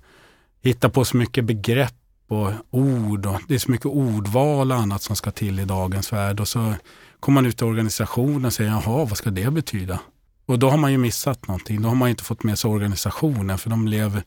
[0.62, 1.94] hitta på så mycket begrepp
[2.28, 3.26] och ord.
[3.26, 6.40] Och det är så mycket ordval och annat som ska till i dagens värld.
[6.40, 6.74] Och så
[7.20, 10.00] kommer man ut i organisationen och säger, jaha, vad ska det betyda?
[10.46, 11.82] Och då har man ju missat någonting.
[11.82, 13.58] Då har man inte fått med sig organisationen.
[13.58, 14.22] För de lever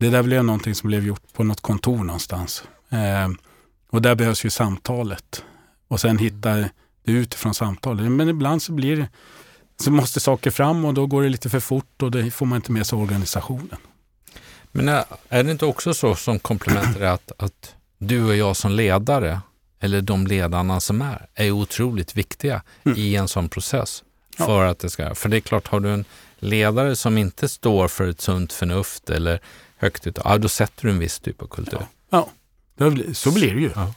[0.00, 2.64] det där blev någonting som blev gjort på något kontor någonstans.
[2.90, 3.28] Eh,
[3.90, 5.44] och där behövs ju samtalet.
[5.88, 6.70] Och sen hitta det
[7.04, 8.10] utifrån samtalet.
[8.10, 9.08] Men ibland så blir det,
[9.80, 12.56] så måste saker fram och då går det lite för fort och då får man
[12.56, 13.76] inte med sig organisationen.
[14.72, 14.88] Men
[15.28, 18.72] är det inte också så som komplement till det att, att du och jag som
[18.72, 19.40] ledare,
[19.80, 22.98] eller de ledarna som är, är otroligt viktiga mm.
[22.98, 24.02] i en sån process.
[24.36, 26.04] För att det ska, för det är klart, har du en
[26.38, 29.40] ledare som inte står för ett sunt förnuft eller
[29.80, 31.86] högt ut, ja, då sätter du en viss typ av kultur.
[32.10, 32.28] Ja,
[32.76, 32.92] ja.
[33.12, 33.70] så blir det ju.
[33.74, 33.94] Ja.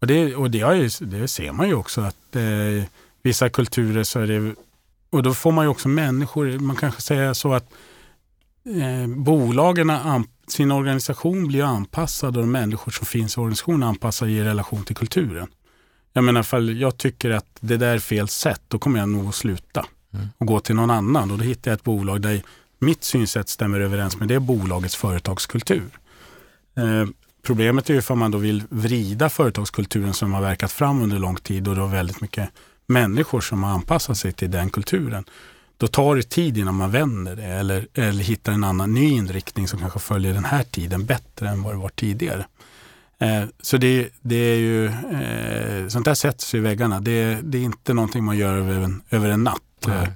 [0.00, 2.84] Och, det, och det, det ser man ju också att eh,
[3.22, 4.54] vissa kulturer så är det,
[5.10, 7.72] och då får man ju också människor, man kanske säger så att
[8.64, 9.92] eh, bolagen,
[10.48, 14.96] sin organisation blir anpassad och de människor som finns i organisationen anpassar i relation till
[14.96, 15.48] kulturen.
[16.12, 19.28] Jag menar, ifall jag tycker att det där är fel sätt, då kommer jag nog
[19.28, 20.28] att sluta mm.
[20.38, 21.30] och gå till någon annan.
[21.30, 22.42] Och då hittar jag ett bolag där
[22.78, 25.90] mitt synsätt stämmer överens med det bolagets företagskultur.
[26.76, 27.06] Eh,
[27.42, 31.36] problemet är ju om man då vill vrida företagskulturen som har verkat fram under lång
[31.36, 32.50] tid och då väldigt mycket
[32.86, 35.24] människor som har anpassat sig till den kulturen
[35.78, 39.68] då tar det tid innan man vänder det eller, eller hittar en annan ny inriktning
[39.68, 42.46] som kanske följer den här tiden bättre än vad det var tidigare.
[43.18, 47.00] Eh, så det, det, är ju, eh, sånt där sätts i väggarna.
[47.00, 49.86] Det, det, är inte någonting man gör över en, över en natt.
[49.88, 50.08] Eh,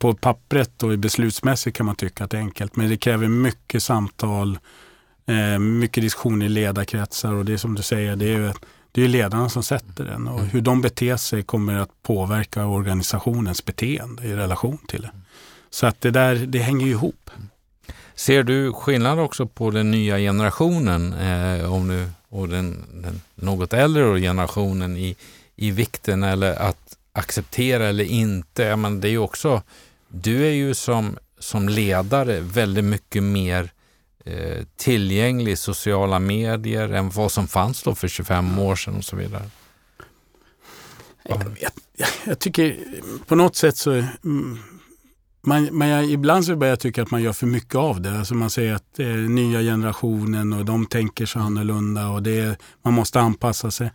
[0.00, 3.82] på pappret och beslutsmässigt kan man tycka att det är enkelt, men det kräver mycket
[3.82, 4.58] samtal,
[5.26, 8.54] eh, mycket diskussion i ledarkretsar och det är som du säger, det är
[8.92, 13.64] det är ledarna som sätter den och hur de beter sig kommer att påverka organisationens
[13.64, 15.10] beteende i relation till det.
[15.70, 17.30] Så att det där, det hänger ihop.
[18.14, 23.72] Ser du skillnad också på den nya generationen eh, om du, och den, den, något
[23.72, 25.16] äldre generationen i,
[25.56, 28.76] i vikten eller att acceptera eller inte?
[28.76, 29.62] Men det är ju också,
[30.10, 33.70] du är ju som, som ledare väldigt mycket mer
[34.24, 39.04] Eh, tillgänglig i sociala medier än vad som fanns då för 25 år sedan och
[39.04, 39.50] så vidare?
[41.22, 41.72] Jag, jag,
[42.24, 42.76] jag tycker
[43.26, 44.58] på något sätt så mm,
[45.40, 48.18] man, man, ibland så börjar jag tycka att man gör för mycket av det.
[48.18, 52.94] Alltså man säger att eh, nya generationen och de tänker så annorlunda och det, man
[52.94, 53.90] måste anpassa sig.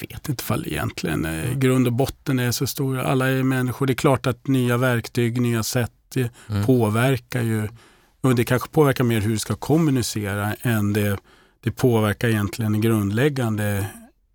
[0.00, 2.98] Jag vet inte fall egentligen eh, grund och botten är så stor.
[2.98, 3.86] Alla är människor.
[3.86, 6.66] Det är klart att nya verktyg, nya sätt mm.
[6.66, 7.68] påverkar ju
[8.22, 11.18] och det kanske påverkar mer hur du ska kommunicera än det,
[11.60, 13.86] det påverkar egentligen den grundläggande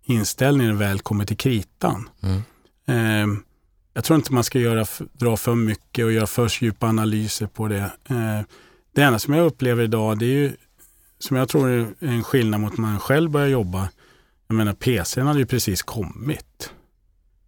[0.04, 2.08] inställningen väl kommer till kritan.
[2.22, 2.42] Mm.
[2.86, 3.38] Eh,
[3.94, 7.68] jag tror inte man ska göra, dra för mycket och göra för djupa analyser på
[7.68, 7.90] det.
[8.08, 8.40] Eh,
[8.94, 10.52] det enda som jag upplever idag, det är ju,
[11.18, 13.88] som jag tror är en skillnad mot när man själv börjar jobba.
[14.48, 16.72] Jag menar, PCn hade ju precis kommit.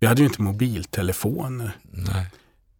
[0.01, 1.77] Vi hade ju inte mobiltelefoner.
[1.91, 2.27] Nej.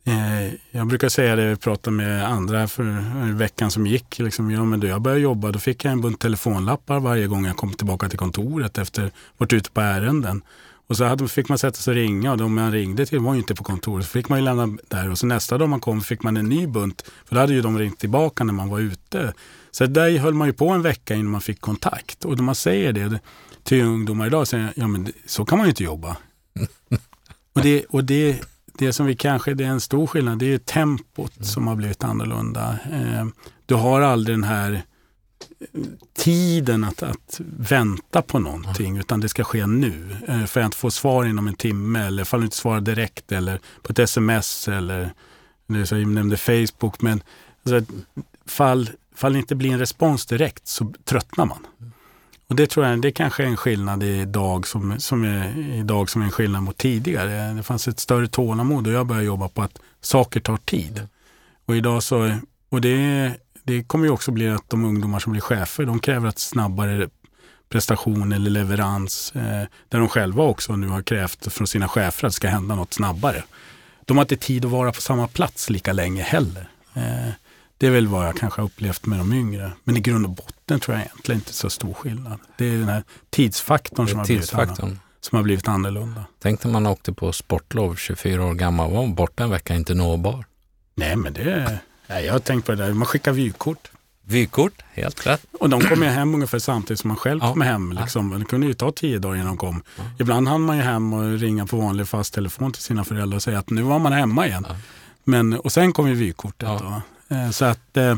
[0.05, 4.19] Eh, jag brukar säga det, jag pratade med andra för veckan som gick.
[4.19, 7.47] Liksom, ja, men då jag började jobba då fick jag en bunt telefonlappar varje gång
[7.47, 10.43] jag kom tillbaka till kontoret efter att varit ute på ärenden.
[10.87, 13.35] Och så hade, fick man sätta sig och ringa och de man ringde till var
[13.35, 14.07] ju inte på kontoret.
[14.07, 16.49] Så fick man ju lämna där och så nästa dag man kom fick man en
[16.49, 17.05] ny bunt.
[17.25, 19.33] För då hade ju de ringt tillbaka när man var ute.
[19.71, 22.25] Så där höll man ju på en vecka innan man fick kontakt.
[22.25, 23.21] Och när man säger det
[23.63, 26.17] till ungdomar idag, säger ja men så kan man ju inte jobba.
[27.55, 28.45] och det, och det
[28.81, 31.47] det som vi kanske, det är en stor skillnad, det är tempot mm.
[31.47, 32.79] som har blivit annorlunda.
[32.93, 33.27] Eh,
[33.67, 35.81] du har aldrig den här eh,
[36.19, 39.01] tiden att, att vänta på någonting mm.
[39.01, 40.17] utan det ska ske nu.
[40.29, 43.61] Eh, för att få svar inom en timme eller fall du inte svarar direkt eller
[43.83, 45.13] på ett sms eller,
[45.69, 47.01] eller så jag nämnde Facebook.
[47.01, 47.23] Men
[47.65, 47.93] alltså,
[48.47, 51.67] fall, fall det inte blir en respons direkt så tröttnar man.
[52.51, 56.23] Och det tror jag det kanske är en skillnad idag som, som är, idag som
[56.23, 57.53] är en skillnad mot tidigare.
[57.53, 61.09] Det fanns ett större tålamod och jag började jobba på att saker tar tid.
[61.67, 62.39] Och idag så,
[62.69, 63.33] och det,
[63.63, 67.09] det kommer ju också bli att de ungdomar som blir chefer, de kräver att snabbare
[67.69, 72.33] prestation eller leverans, eh, där de själva också nu har krävt från sina chefer att
[72.33, 73.43] det ska hända något snabbare.
[74.05, 76.69] De har inte tid att vara på samma plats lika länge heller.
[76.95, 77.31] Eh,
[77.81, 79.73] det är väl vad jag kanske har upplevt med de yngre.
[79.85, 82.39] Men i grund och botten tror jag egentligen inte så stor skillnad.
[82.59, 86.25] Det är den här tidsfaktorn som har, blivit annorlunda, som har blivit annorlunda.
[86.39, 90.45] Tänk när man åkte på sportlov 24 år gammal, var borta en vecka, inte nåbar.
[90.95, 91.79] Nej, men det...
[92.07, 92.93] Nej, jag har tänkt på det där.
[92.93, 93.91] Man skickar vykort.
[94.23, 95.47] Vykort, helt rätt.
[95.61, 97.53] Och de kommer hem ungefär samtidigt som man själv ja.
[97.53, 97.93] kommer hem.
[97.93, 98.39] Liksom.
[98.39, 99.83] Det kunde ju ta tio dagar innan de kom.
[99.97, 100.03] Ja.
[100.19, 103.43] Ibland hann man ju hem och ringa på vanlig fast telefon till sina föräldrar och
[103.43, 104.67] säga att nu var man hemma igen.
[104.69, 104.77] Ja.
[105.25, 106.69] Men, och sen kom ju vykortet.
[106.69, 106.87] Ja.
[106.87, 106.99] Eh,
[107.53, 108.17] så att eh,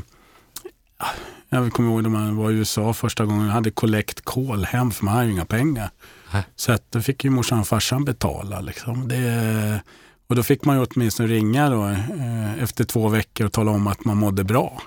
[1.49, 4.91] jag kommer ihåg när man var i USA första gången och hade collect call hem
[4.91, 5.91] för man hade ju inga pengar.
[6.57, 8.61] Så att då fick ju morsan och farsan betala.
[8.61, 9.09] Liksom.
[9.09, 9.81] Det,
[10.27, 13.87] och då fick man ju åtminstone ringa då, eh, efter två veckor och tala om
[13.87, 14.83] att man mådde bra.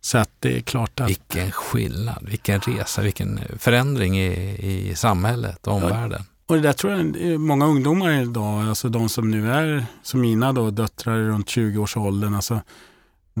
[0.00, 1.08] Så att det är klart att...
[1.08, 6.22] Vilken skillnad, vilken resa, vilken förändring i, i samhället och omvärlden.
[6.28, 10.20] Ja, och det där tror jag många ungdomar idag, alltså de som nu är som
[10.20, 12.60] mina då, döttrar runt 20-årsåldern, alltså,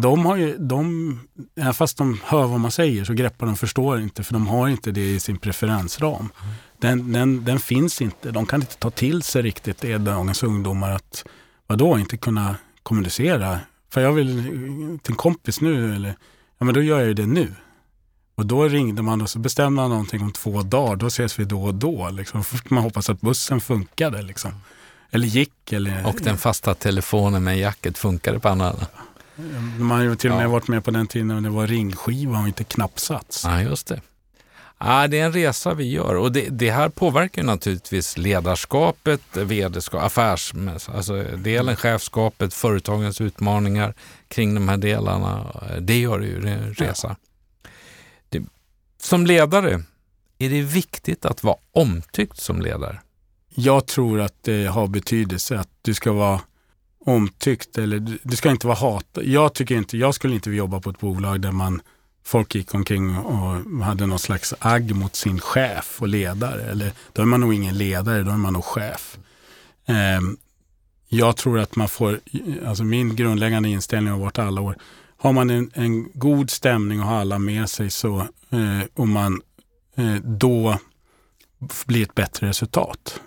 [0.00, 1.20] de har ju, de,
[1.56, 4.68] även fast de hör vad man säger så greppar de förstår inte för de har
[4.68, 6.28] inte det i sin preferensram.
[6.78, 10.90] Den, den, den finns inte, de kan inte ta till sig riktigt det dagens ungdomar
[10.90, 11.24] att
[11.66, 13.58] vadå, inte kunna kommunicera.
[13.90, 14.42] För jag vill
[15.02, 16.16] till en kompis nu, eller
[16.58, 17.54] ja men då gör jag ju det nu.
[18.34, 20.96] Och då ringde man och så bestämde man någonting om två dagar.
[20.96, 22.10] Då ses vi då och då.
[22.10, 22.44] Liksom.
[22.44, 24.22] Först man hoppas att bussen funkade.
[24.22, 24.52] Liksom.
[25.10, 25.72] Eller gick.
[25.72, 26.06] Eller...
[26.06, 28.74] Och den fasta telefonen med jacket funkade på andra
[29.78, 30.48] man har till och med ja.
[30.48, 33.44] varit med på den tiden när det var ringskiva och inte knappsats.
[33.44, 34.00] Ja, just det.
[34.78, 40.02] Ja, det är en resa vi gör och det, det här påverkar naturligtvis ledarskapet, vd-skap,
[40.02, 40.52] affärs,
[40.88, 43.94] alltså delen chefskapet, företagens utmaningar
[44.28, 45.46] kring de här delarna.
[45.80, 47.16] Det gör det ju, det är en resa.
[48.28, 48.42] Det,
[49.02, 49.82] som ledare,
[50.38, 53.00] är det viktigt att vara omtyckt som ledare?
[53.54, 56.40] Jag tror att det har betydelse att du ska vara
[57.06, 59.18] omtyckt eller det ska inte vara hat.
[59.22, 61.82] Jag tycker inte, jag skulle inte vilja jobba på ett bolag där man
[62.24, 66.62] folk gick omkring och hade någon slags agg mot sin chef och ledare.
[66.62, 69.18] Eller då är man nog ingen ledare, då är man nog chef.
[69.86, 70.20] Eh,
[71.08, 72.20] jag tror att man får,
[72.66, 74.76] alltså min grundläggande inställning har varit alla år,
[75.16, 78.18] har man en, en god stämning och har alla med sig så,
[78.50, 79.42] eh, och man
[79.96, 80.78] eh, då
[81.86, 83.20] blir ett bättre resultat.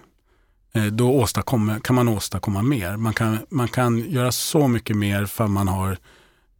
[0.74, 2.98] Eh, då åstadkommer, kan man åstadkomma mer.
[2.98, 5.92] Man kan, man kan göra så mycket mer för man har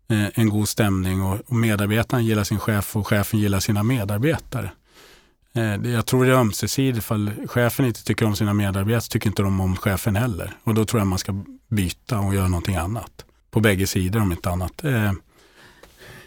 [0.10, 4.72] eh, en god stämning och, och medarbetaren gillar sin chef och chefen gillar sina medarbetare.
[5.54, 6.98] Eh, jag tror det är ömsesidigt.
[6.98, 10.54] Ifall chefen inte tycker om sina medarbetare så tycker inte de om chefen heller.
[10.64, 13.26] Och då tror jag man ska byta och göra någonting annat.
[13.52, 14.84] På bägge sidor om inte annat.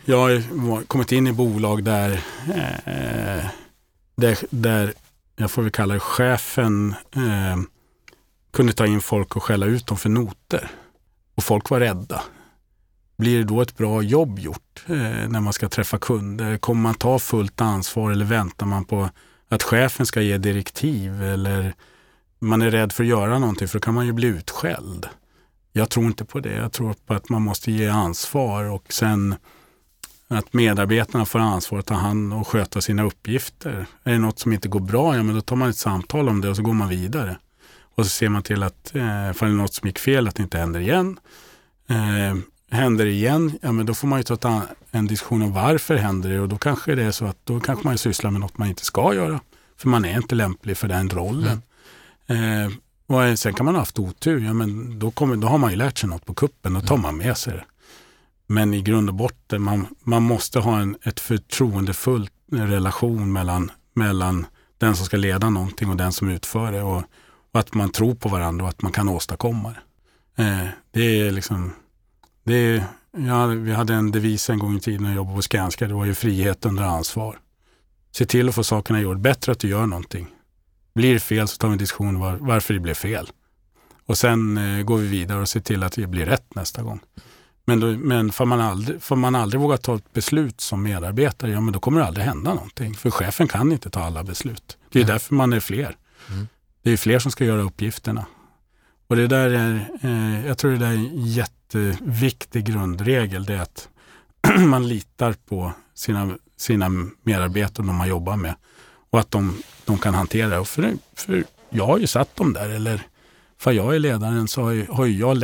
[0.05, 2.21] Jag har kommit in i bolag där,
[4.17, 4.95] där, där
[5.43, 7.63] jag får väl kalla det chefen, eh,
[8.53, 10.71] kunde ta in folk och skälla ut dem för noter.
[11.35, 12.23] Och folk var rädda.
[13.17, 16.57] Blir det då ett bra jobb gjort eh, när man ska träffa kunder?
[16.57, 19.09] Kommer man ta fullt ansvar eller väntar man på
[19.49, 21.23] att chefen ska ge direktiv?
[21.23, 21.75] Eller
[22.39, 25.09] man är rädd för att göra någonting för då kan man ju bli utskälld.
[25.73, 26.55] Jag tror inte på det.
[26.55, 29.35] Jag tror på att man måste ge ansvar och sen
[30.37, 33.87] att medarbetarna får ansvar att ta hand och sköta sina uppgifter.
[34.05, 36.41] Är det något som inte går bra, ja men då tar man ett samtal om
[36.41, 37.39] det och så går man vidare.
[37.95, 40.35] Och så ser man till att eh, ifall det är något som gick fel, att
[40.35, 41.19] det inte händer igen.
[41.89, 42.35] Eh,
[42.73, 46.31] Händer det igen, ja men då får man ju ta en diskussion om varför händer
[46.31, 48.69] det och då kanske det är så att då kanske man sysslar med något man
[48.69, 49.41] inte ska göra.
[49.77, 51.63] För man är inte lämplig för den rollen.
[52.27, 52.67] Mm.
[52.67, 52.73] Eh,
[53.07, 55.77] och sen kan man ha haft otur, ja men då, kommer, då har man ju
[55.77, 57.03] lärt sig något på kuppen, då tar mm.
[57.03, 57.65] man med sig det.
[58.47, 64.47] Men i grund och botten, man, man måste ha en ett förtroendefull relation mellan, mellan
[64.79, 66.83] den som ska leda någonting och den som utför det.
[66.83, 67.03] Och,
[67.53, 69.75] och att man tror på varandra och att man kan åstadkomma
[70.37, 70.43] det.
[70.43, 71.73] Eh, det är liksom
[72.45, 72.85] det är,
[73.17, 75.89] ja, vi hade en devis en gång i tiden när jag jobbade på Skanska.
[75.89, 77.39] Det var ju frihet under ansvar.
[78.13, 79.19] Se till att få sakerna gjorda.
[79.19, 80.27] Bättre att du gör någonting.
[80.95, 83.31] Blir det fel så tar vi en diskussion var, varför det blev fel.
[84.07, 87.01] Och sen eh, går vi vidare och ser till att det blir rätt nästa gång.
[87.65, 91.51] Men, då, men får, man aldrig, får man aldrig våga ta ett beslut som medarbetare,
[91.51, 92.95] ja men då kommer det aldrig hända någonting.
[92.95, 94.77] För chefen kan inte ta alla beslut.
[94.91, 95.13] Det är mm.
[95.13, 95.97] därför man är fler.
[96.31, 96.49] Mm.
[96.83, 98.27] Det är fler som ska göra uppgifterna.
[99.07, 103.45] Och det där är, eh, jag tror det där är en jätteviktig grundregel.
[103.45, 103.89] Det är att
[104.59, 106.89] man litar på sina, sina
[107.23, 108.55] medarbetare, de man jobbar med.
[109.11, 110.65] Och att de, de kan hantera det.
[110.65, 113.03] För, för jag har ju satt dem där, eller
[113.59, 115.37] för jag är ledaren så har, ju, har ju jag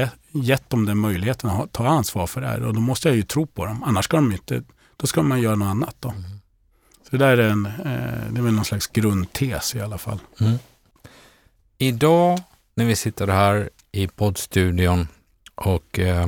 [0.42, 2.62] gett dem den möjligheten att ta ansvar för det här.
[2.62, 3.82] Och då måste jag ju tro på dem.
[3.82, 4.62] Annars ska de inte,
[4.96, 5.96] då ska man göra något annat.
[6.00, 6.08] Då.
[6.08, 6.22] Mm.
[7.02, 7.72] Så det där är, en, eh,
[8.30, 10.18] det är väl någon slags grundtes i alla fall.
[10.40, 10.58] Mm.
[11.78, 12.40] Idag
[12.74, 15.08] när vi sitter här i poddstudion
[15.54, 16.26] och eh,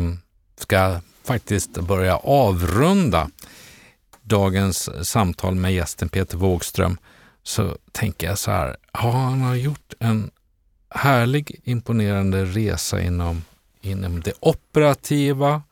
[0.56, 3.30] ska faktiskt börja avrunda
[4.22, 6.98] dagens samtal med gästen Peter Wågström
[7.42, 10.30] så tänker jag så här, ja, han har gjort en
[10.90, 13.44] härlig, imponerande resa inom,
[13.80, 15.62] inom det operativa,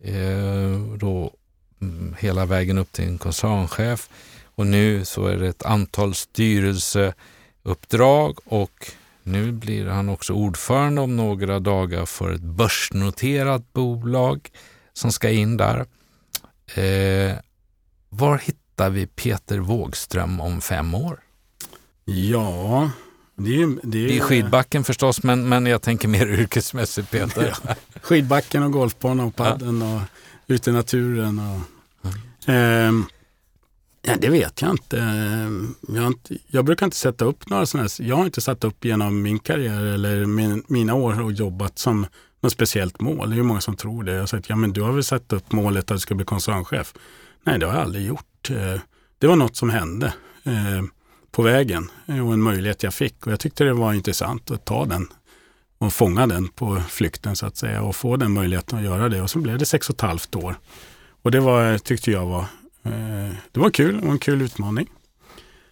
[0.00, 1.32] eh, då,
[1.80, 4.08] mm, hela vägen upp till en koncernchef
[4.54, 8.92] och nu så är det ett antal styrelseuppdrag och
[9.22, 14.50] nu blir han också ordförande om några dagar för ett börsnoterat bolag
[14.92, 15.86] som ska in där.
[16.74, 17.36] Eh,
[18.08, 21.20] var hittar vi Peter Wågström om fem år?
[22.04, 22.90] Ja,
[23.36, 27.54] det är, det är, det är skidbacken förstås, men, men jag tänker mer yrkesmässigt Peter.
[27.66, 29.94] Ja, skidbacken och golfbanan och padden ja.
[29.96, 30.02] och
[30.46, 31.38] ute i naturen.
[31.38, 32.10] Och,
[32.48, 32.98] mm.
[32.98, 33.06] eh,
[34.02, 34.96] ja, det vet jag inte.
[35.88, 36.36] Jag, inte.
[36.46, 39.38] jag, brukar inte sätta upp några sådana här, jag har inte satt upp genom min
[39.38, 42.06] karriär eller min, mina år och jobbat som
[42.40, 43.30] något speciellt mål.
[43.30, 44.12] Det är ju många som tror det.
[44.12, 46.24] Jag har sagt, ja men du har väl satt upp målet att du ska bli
[46.24, 46.94] koncernchef?
[47.44, 48.50] Nej, det har jag aldrig gjort.
[48.50, 48.80] Eh,
[49.18, 50.14] det var något som hände
[50.44, 50.82] eh,
[51.32, 54.64] på vägen eh, och en möjlighet jag fick och jag tyckte det var intressant att
[54.64, 55.08] ta den
[55.78, 59.22] och fånga den på flykten så att säga och få den möjligheten att göra det.
[59.22, 60.56] Och så blev det sex och ett halvt år.
[61.22, 62.40] Och det var, tyckte jag var,
[62.82, 64.86] eh, det var kul, och en kul utmaning.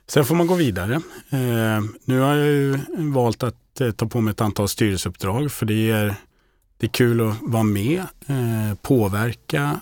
[0.06, 0.94] Sen får man gå vidare.
[1.30, 5.66] Eh, nu har jag ju valt att eh, ta på mig ett antal styrelseuppdrag för
[5.66, 6.14] det är,
[6.78, 8.02] det är kul att vara med,
[8.82, 9.80] påverka,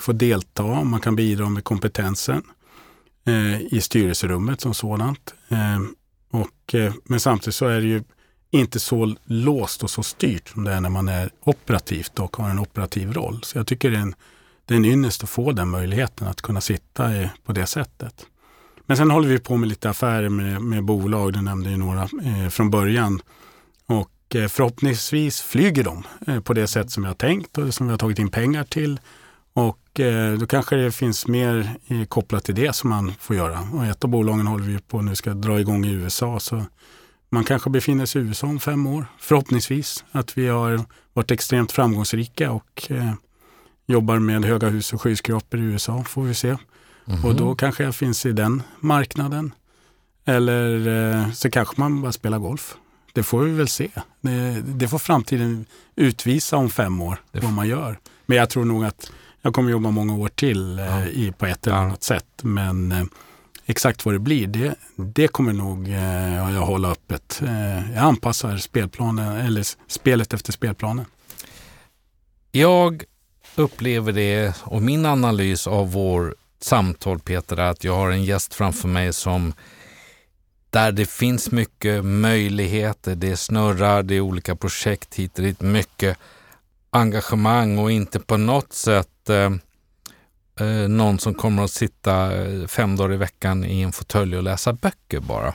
[0.00, 2.42] få delta, man kan bidra med kompetensen
[3.28, 5.34] Eh, i styrelserummet som sådant.
[5.48, 5.78] Eh,
[6.30, 8.02] och, eh, men samtidigt så är det ju
[8.50, 12.50] inte så låst och så styrt som det är när man är operativt och har
[12.50, 13.40] en operativ roll.
[13.42, 14.14] Så jag tycker det är en,
[14.64, 18.26] det är en ynnest att få den möjligheten att kunna sitta i, på det sättet.
[18.86, 22.02] Men sen håller vi på med lite affärer med, med bolag, du nämnde ju några
[22.02, 23.22] eh, från början.
[23.86, 27.86] Och eh, förhoppningsvis flyger de eh, på det sätt som jag har tänkt och som
[27.86, 29.00] vi har tagit in pengar till.
[29.58, 33.68] Och eh, då kanske det finns mer eh, kopplat till det som man får göra.
[33.72, 36.40] Och ett av bolagen håller vi på nu ska dra igång i USA.
[36.40, 36.64] Så
[37.30, 39.06] man kanske befinner sig i USA om fem år.
[39.18, 43.12] Förhoppningsvis att vi har varit extremt framgångsrika och eh,
[43.86, 46.48] jobbar med höga hus och skyskrapor i USA får vi se.
[46.48, 46.60] Mm
[47.04, 47.24] -hmm.
[47.24, 49.52] Och då kanske jag finns i den marknaden.
[50.24, 52.76] Eller eh, så kanske man bara spelar golf.
[53.12, 53.90] Det får vi väl se.
[54.20, 57.98] Det, det får framtiden utvisa om fem år vad man gör.
[58.26, 59.12] Men jag tror nog att
[59.42, 61.06] jag kommer jobba många år till eh, ja.
[61.06, 62.42] i, på ett eller annat sätt.
[62.42, 63.04] Men eh,
[63.66, 67.42] exakt vad det blir, det, det kommer nog eh, jag hålla öppet.
[67.42, 71.04] Eh, jag anpassar spelplanen, eller spelet efter spelplanen.
[72.52, 73.04] Jag
[73.54, 78.54] upplever det och min analys av vår samtal Peter är att jag har en gäst
[78.54, 79.52] framför mig som
[80.70, 86.18] där det finns mycket möjligheter, det snurrar, det är olika projekt hit och dit, mycket
[86.98, 89.52] engagemang och inte på något sätt eh,
[90.60, 94.42] eh, någon som kommer att sitta eh, fem dagar i veckan i en fåtölj och
[94.42, 95.54] läsa böcker bara.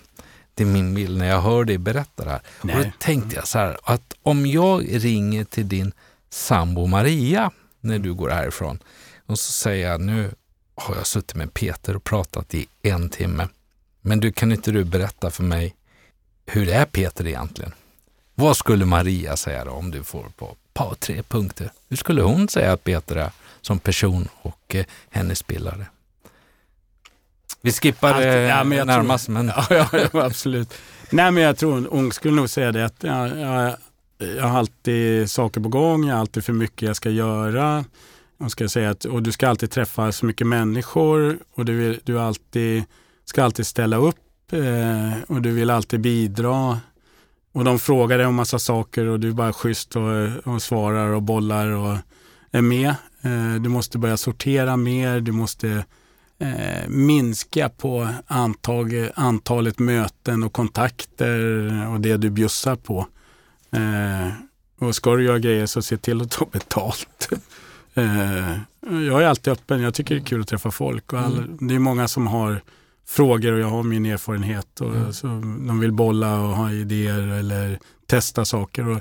[0.54, 2.42] Det är min bild när jag hör dig berätta det här.
[2.62, 2.78] Nej.
[2.78, 5.92] Och då tänkte jag så här att om jag ringer till din
[6.30, 8.80] sambo Maria när du går härifrån
[9.26, 10.32] och så säger jag nu
[10.76, 13.48] har jag suttit med Peter och pratat i en timme.
[14.02, 15.76] Men du kan inte du berätta för mig
[16.46, 17.74] hur är Peter egentligen?
[18.36, 21.72] Vad skulle Maria säga då om du får på par, tre punkter.
[21.90, 25.86] Hur skulle hon säga att Peter är som person och eh, hennes spelare?
[27.62, 29.26] Vi skippar Allt, ja, men närmast.
[29.26, 29.48] Tror, men...
[29.70, 30.74] Ja, ja, absolut.
[31.10, 33.76] Nej, men jag tror hon skulle nog säga det att jag, jag,
[34.18, 37.86] jag har alltid saker på gång, jag har alltid för mycket jag ska göra.
[38.38, 42.20] Och, ska säga att, och du ska alltid träffa så mycket människor och du, du
[42.20, 42.84] alltid,
[43.26, 46.80] ska alltid ställa upp eh, och du vill alltid bidra.
[47.54, 50.04] Och de frågar dig om massa saker och du är bara schysst och,
[50.54, 51.98] och svarar och bollar och
[52.52, 52.96] är med.
[53.22, 55.86] Eh, du måste börja sortera mer, du måste
[56.40, 61.40] eh, minska på antag, antalet möten och kontakter
[61.90, 63.08] och det du bjussar på.
[63.72, 64.28] Eh,
[64.80, 67.30] och ska du göra grejer så se till att ta betalt.
[67.94, 71.14] eh, jag är alltid öppen, jag tycker det är kul att träffa folk.
[71.14, 71.58] Och all, mm.
[71.68, 72.62] Det är många som har
[73.08, 74.82] frågor och jag har min erfarenhet.
[74.82, 75.14] Och mm.
[75.14, 75.28] så
[75.68, 78.88] de vill bolla och ha idéer eller testa saker.
[78.88, 79.00] Och,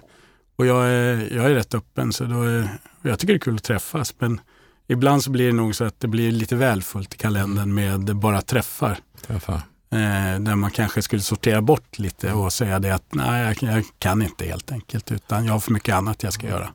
[0.56, 2.68] och jag, är, jag är rätt öppen så då är,
[3.02, 4.14] jag tycker det är kul att träffas.
[4.18, 4.40] Men
[4.86, 8.16] ibland så blir det nog så att det blir lite väl fullt i kalendern med
[8.16, 8.98] bara träffar.
[9.26, 9.62] träffar.
[9.90, 13.84] Eh, där man kanske skulle sortera bort lite och säga det att nej, jag, jag
[13.98, 16.68] kan inte helt enkelt utan jag har för mycket annat jag ska göra.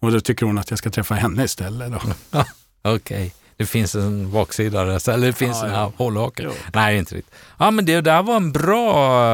[0.00, 1.92] Och då tycker hon att jag ska träffa henne istället.
[2.82, 2.96] Okej.
[2.96, 3.30] Okay
[3.62, 5.92] det finns en baksida eller det finns ja, en ja.
[5.96, 6.50] hållhake.
[6.74, 7.34] Nej, inte riktigt.
[7.58, 9.24] Ja, men det där var en bra,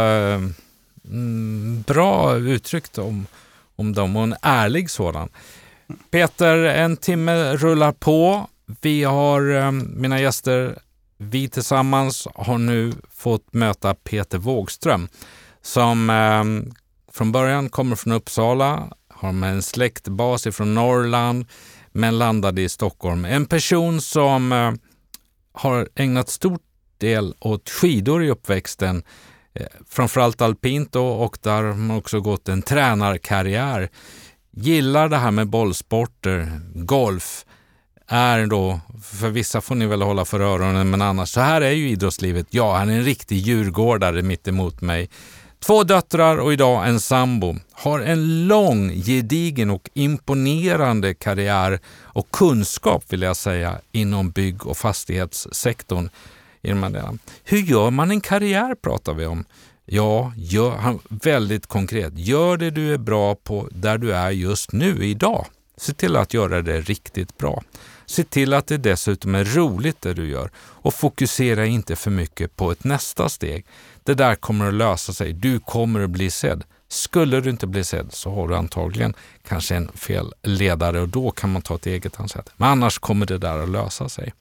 [1.04, 3.26] mm, bra uttryck om,
[3.76, 5.28] om dem och en ärlig sådan.
[6.10, 8.48] Peter, en timme rullar på.
[8.80, 10.78] Vi har, eh, mina gäster,
[11.16, 15.08] vi tillsammans har nu fått möta Peter Wågström
[15.62, 16.72] som eh,
[17.12, 21.46] från början kommer från Uppsala, har med en släktbas ifrån Norrland,
[21.92, 23.24] men landade i Stockholm.
[23.24, 24.72] En person som eh,
[25.52, 26.62] har ägnat stort
[26.98, 29.02] del åt skidor i uppväxten,
[29.54, 33.88] eh, framförallt alpint då, och där har man också gått en tränarkarriär.
[34.50, 37.44] Gillar det här med bollsporter, golf,
[38.08, 41.70] är då, för vissa får ni väl hålla för öronen, men annars, så här är
[41.70, 42.46] ju idrottslivet.
[42.50, 45.10] Ja, han är en riktig djurgårdare mitt emot mig.
[45.60, 47.56] Två döttrar och idag en sambo.
[47.72, 54.76] Har en lång, gedigen och imponerande karriär och kunskap vill jag säga inom bygg och
[54.76, 56.10] fastighetssektorn.
[57.44, 59.44] Hur gör man en karriär pratar vi om.
[59.86, 62.18] Ja, gör, väldigt konkret.
[62.18, 65.46] Gör det du är bra på där du är just nu, idag.
[65.76, 67.62] Se till att göra det riktigt bra.
[68.10, 72.56] Se till att det dessutom är roligt det du gör och fokusera inte för mycket
[72.56, 73.66] på ett nästa steg.
[74.04, 75.32] Det där kommer att lösa sig.
[75.32, 76.64] Du kommer att bli sedd.
[76.88, 79.14] Skulle du inte bli sedd så har du antagligen
[79.48, 82.44] kanske en fel ledare och då kan man ta ett eget ansvar.
[82.56, 84.32] Men annars kommer det där att lösa sig.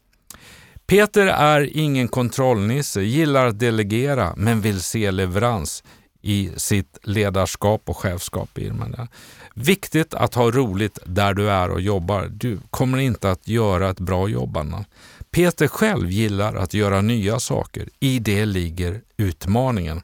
[0.85, 5.83] Peter är ingen kontrollnisse, gillar att delegera men vill se leverans
[6.21, 8.57] i sitt ledarskap och chefskap.
[8.57, 9.07] I det.
[9.53, 12.27] Viktigt att ha roligt där du är och jobbar.
[12.31, 14.85] Du kommer inte att göra ett bra jobb annars.
[15.31, 17.89] Peter själv gillar att göra nya saker.
[17.99, 20.01] I det ligger utmaningen.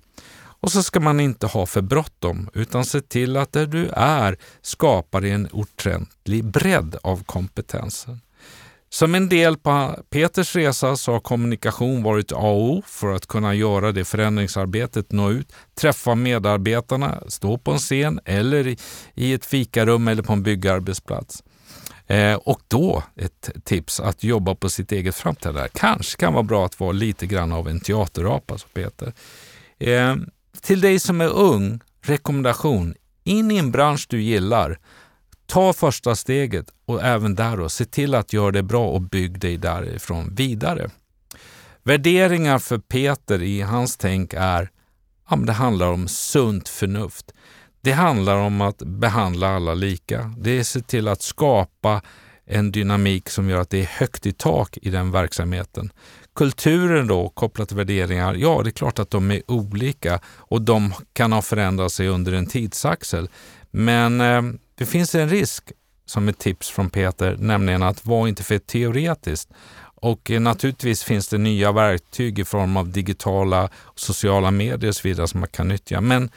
[0.64, 4.38] Och så ska man inte ha för bråttom utan se till att där du är
[4.62, 8.22] skapar en ordentlig bredd av kompetensen.
[8.94, 13.28] Som en del på Peters resa så har kommunikation varit A och O för att
[13.28, 18.76] kunna göra det förändringsarbetet, nå ut, träffa medarbetarna, stå på en scen eller
[19.14, 21.44] i ett fikarum eller på en byggarbetsplats.
[22.08, 25.70] Eh, och då ett tips att jobba på sitt eget framträdande.
[25.74, 29.14] Kanske kan vara bra att vara lite grann av en teaterapa, sa Peter.
[29.80, 30.16] Eh,
[30.62, 32.96] till dig som är ung, rekommendation.
[33.24, 34.80] In i en bransch du gillar.
[35.54, 39.40] Ta första steget och även där då, se till att göra det bra och bygg
[39.40, 40.90] dig därifrån vidare.
[41.84, 44.70] Värderingar för Peter i hans tänk är,
[45.30, 47.34] ja, det handlar om sunt förnuft.
[47.82, 50.34] Det handlar om att behandla alla lika.
[50.38, 52.02] Det är att se till att skapa
[52.46, 55.92] en dynamik som gör att det är högt i tak i den verksamheten.
[56.36, 60.94] Kulturen då kopplat till värderingar, ja det är klart att de är olika och de
[61.14, 63.30] kan ha förändrat sig under en tidsaxel.
[63.72, 64.42] Men eh,
[64.76, 65.72] det finns en risk,
[66.06, 69.50] som ett tips från Peter, nämligen att vara inte för teoretiskt.
[69.96, 74.96] Och eh, naturligtvis finns det nya verktyg i form av digitala och sociala medier och
[74.96, 76.02] så vidare som man kan nyttja.
[76.02, 76.30] Men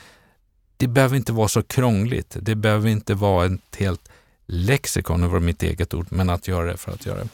[0.76, 2.37] det behöver inte vara så krångligt.
[2.41, 4.09] Det behöver inte vara ett helt
[4.47, 7.28] lexikon, det var mitt eget ord, men att göra det för att göra det.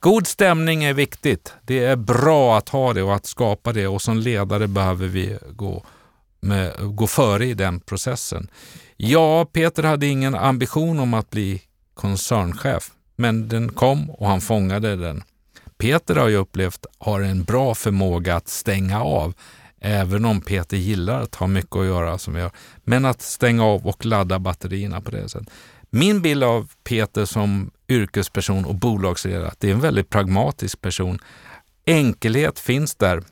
[0.00, 1.52] God stämning är viktigt.
[1.62, 5.38] Det är bra att ha det och att skapa det och som ledare behöver vi
[5.50, 5.84] gå,
[6.40, 8.50] med, gå före i den processen.
[8.96, 11.62] Ja, Peter hade ingen ambition om att bli
[11.94, 15.22] koncernchef, men den kom och han fångade den.
[15.78, 19.34] Peter har jag upplevt har en bra förmåga att stänga av
[19.80, 22.50] Även om Peter gillar att ha mycket att göra som vi gör.
[22.84, 25.48] Men att stänga av och ladda batterierna på det sättet.
[25.90, 31.18] Min bild av Peter som yrkesperson och bolagsledare, det är en väldigt pragmatisk person.
[31.86, 33.22] Enkelhet finns där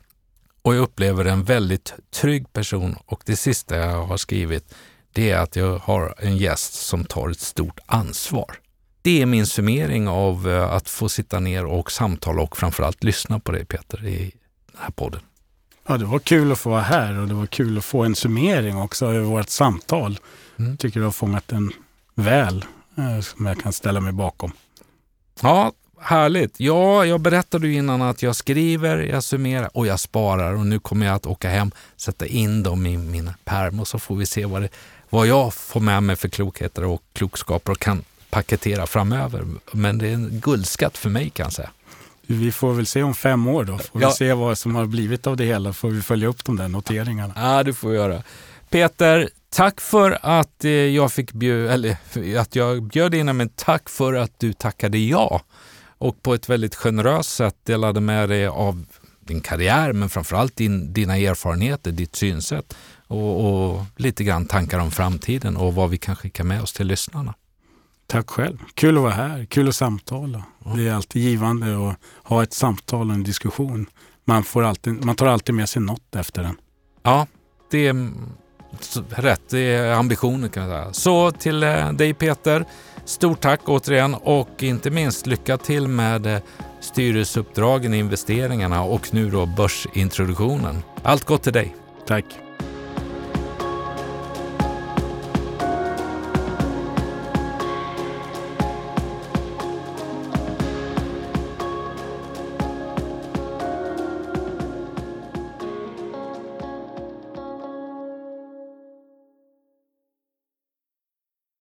[0.61, 2.95] och jag upplever en väldigt trygg person.
[3.05, 4.75] Och det sista jag har skrivit,
[5.13, 8.55] det är att jag har en gäst som tar ett stort ansvar.
[9.01, 13.39] Det är min summering av eh, att få sitta ner och samtala och framförallt lyssna
[13.39, 14.33] på dig Peter i
[14.71, 15.21] den här podden.
[15.87, 18.15] Ja, det var kul att få vara här och det var kul att få en
[18.15, 20.19] summering också över vårt samtal.
[20.57, 20.71] Mm.
[20.71, 21.71] Jag tycker du har fångat den
[22.15, 22.65] väl,
[22.97, 24.51] eh, som jag kan ställa mig bakom.
[25.41, 25.71] Ja,
[26.01, 26.59] härligt.
[26.59, 30.79] Ja, jag berättade ju innan att jag skriver, jag summerar och jag sparar och nu
[30.79, 34.25] kommer jag att åka hem, sätta in dem i min perm och så får vi
[34.25, 34.69] se vad, det,
[35.09, 39.45] vad jag får med mig för klokheter och klokskaper och kan paketera framöver.
[39.71, 41.69] Men det är en guldskatt för mig kan jag säga.
[42.29, 43.77] Vi får väl se om fem år då.
[43.77, 44.07] Får ja.
[44.07, 45.73] vi se vad som har blivit av det hela.
[45.73, 47.33] Får vi följa upp de där noteringarna.
[47.35, 48.23] Ja, det får vi göra.
[48.69, 51.97] Peter, tack för att eh, jag fick bjuda, eller
[52.39, 55.41] att jag bjöd in men tack för att du tackade ja
[55.97, 58.85] och på ett väldigt generöst sätt delade med dig av
[59.19, 62.75] din karriär, men framförallt din, dina erfarenheter, ditt synsätt
[63.07, 66.87] och, och lite grann tankar om framtiden och vad vi kan skicka med oss till
[66.87, 67.33] lyssnarna.
[68.07, 68.57] Tack själv.
[68.73, 69.45] Kul att vara här.
[69.45, 70.43] Kul att samtala.
[70.65, 70.77] Mm.
[70.77, 73.85] Det är alltid givande att ha ett samtal och en diskussion.
[74.25, 76.55] Man, får alltid, man tar alltid med sig något efter den.
[77.03, 77.27] Ja,
[77.71, 78.11] det är
[79.09, 79.41] rätt.
[79.49, 80.93] Det är ambitionen kan jag säga.
[80.93, 82.65] Så till eh, dig Peter.
[83.07, 86.41] Stort tack återigen och inte minst lycka till med eh,
[86.79, 90.83] styrelseuppdragen, investeringarna och nu då börsintroduktionen.
[91.03, 91.75] Allt gott till dig.
[92.07, 92.46] Tack.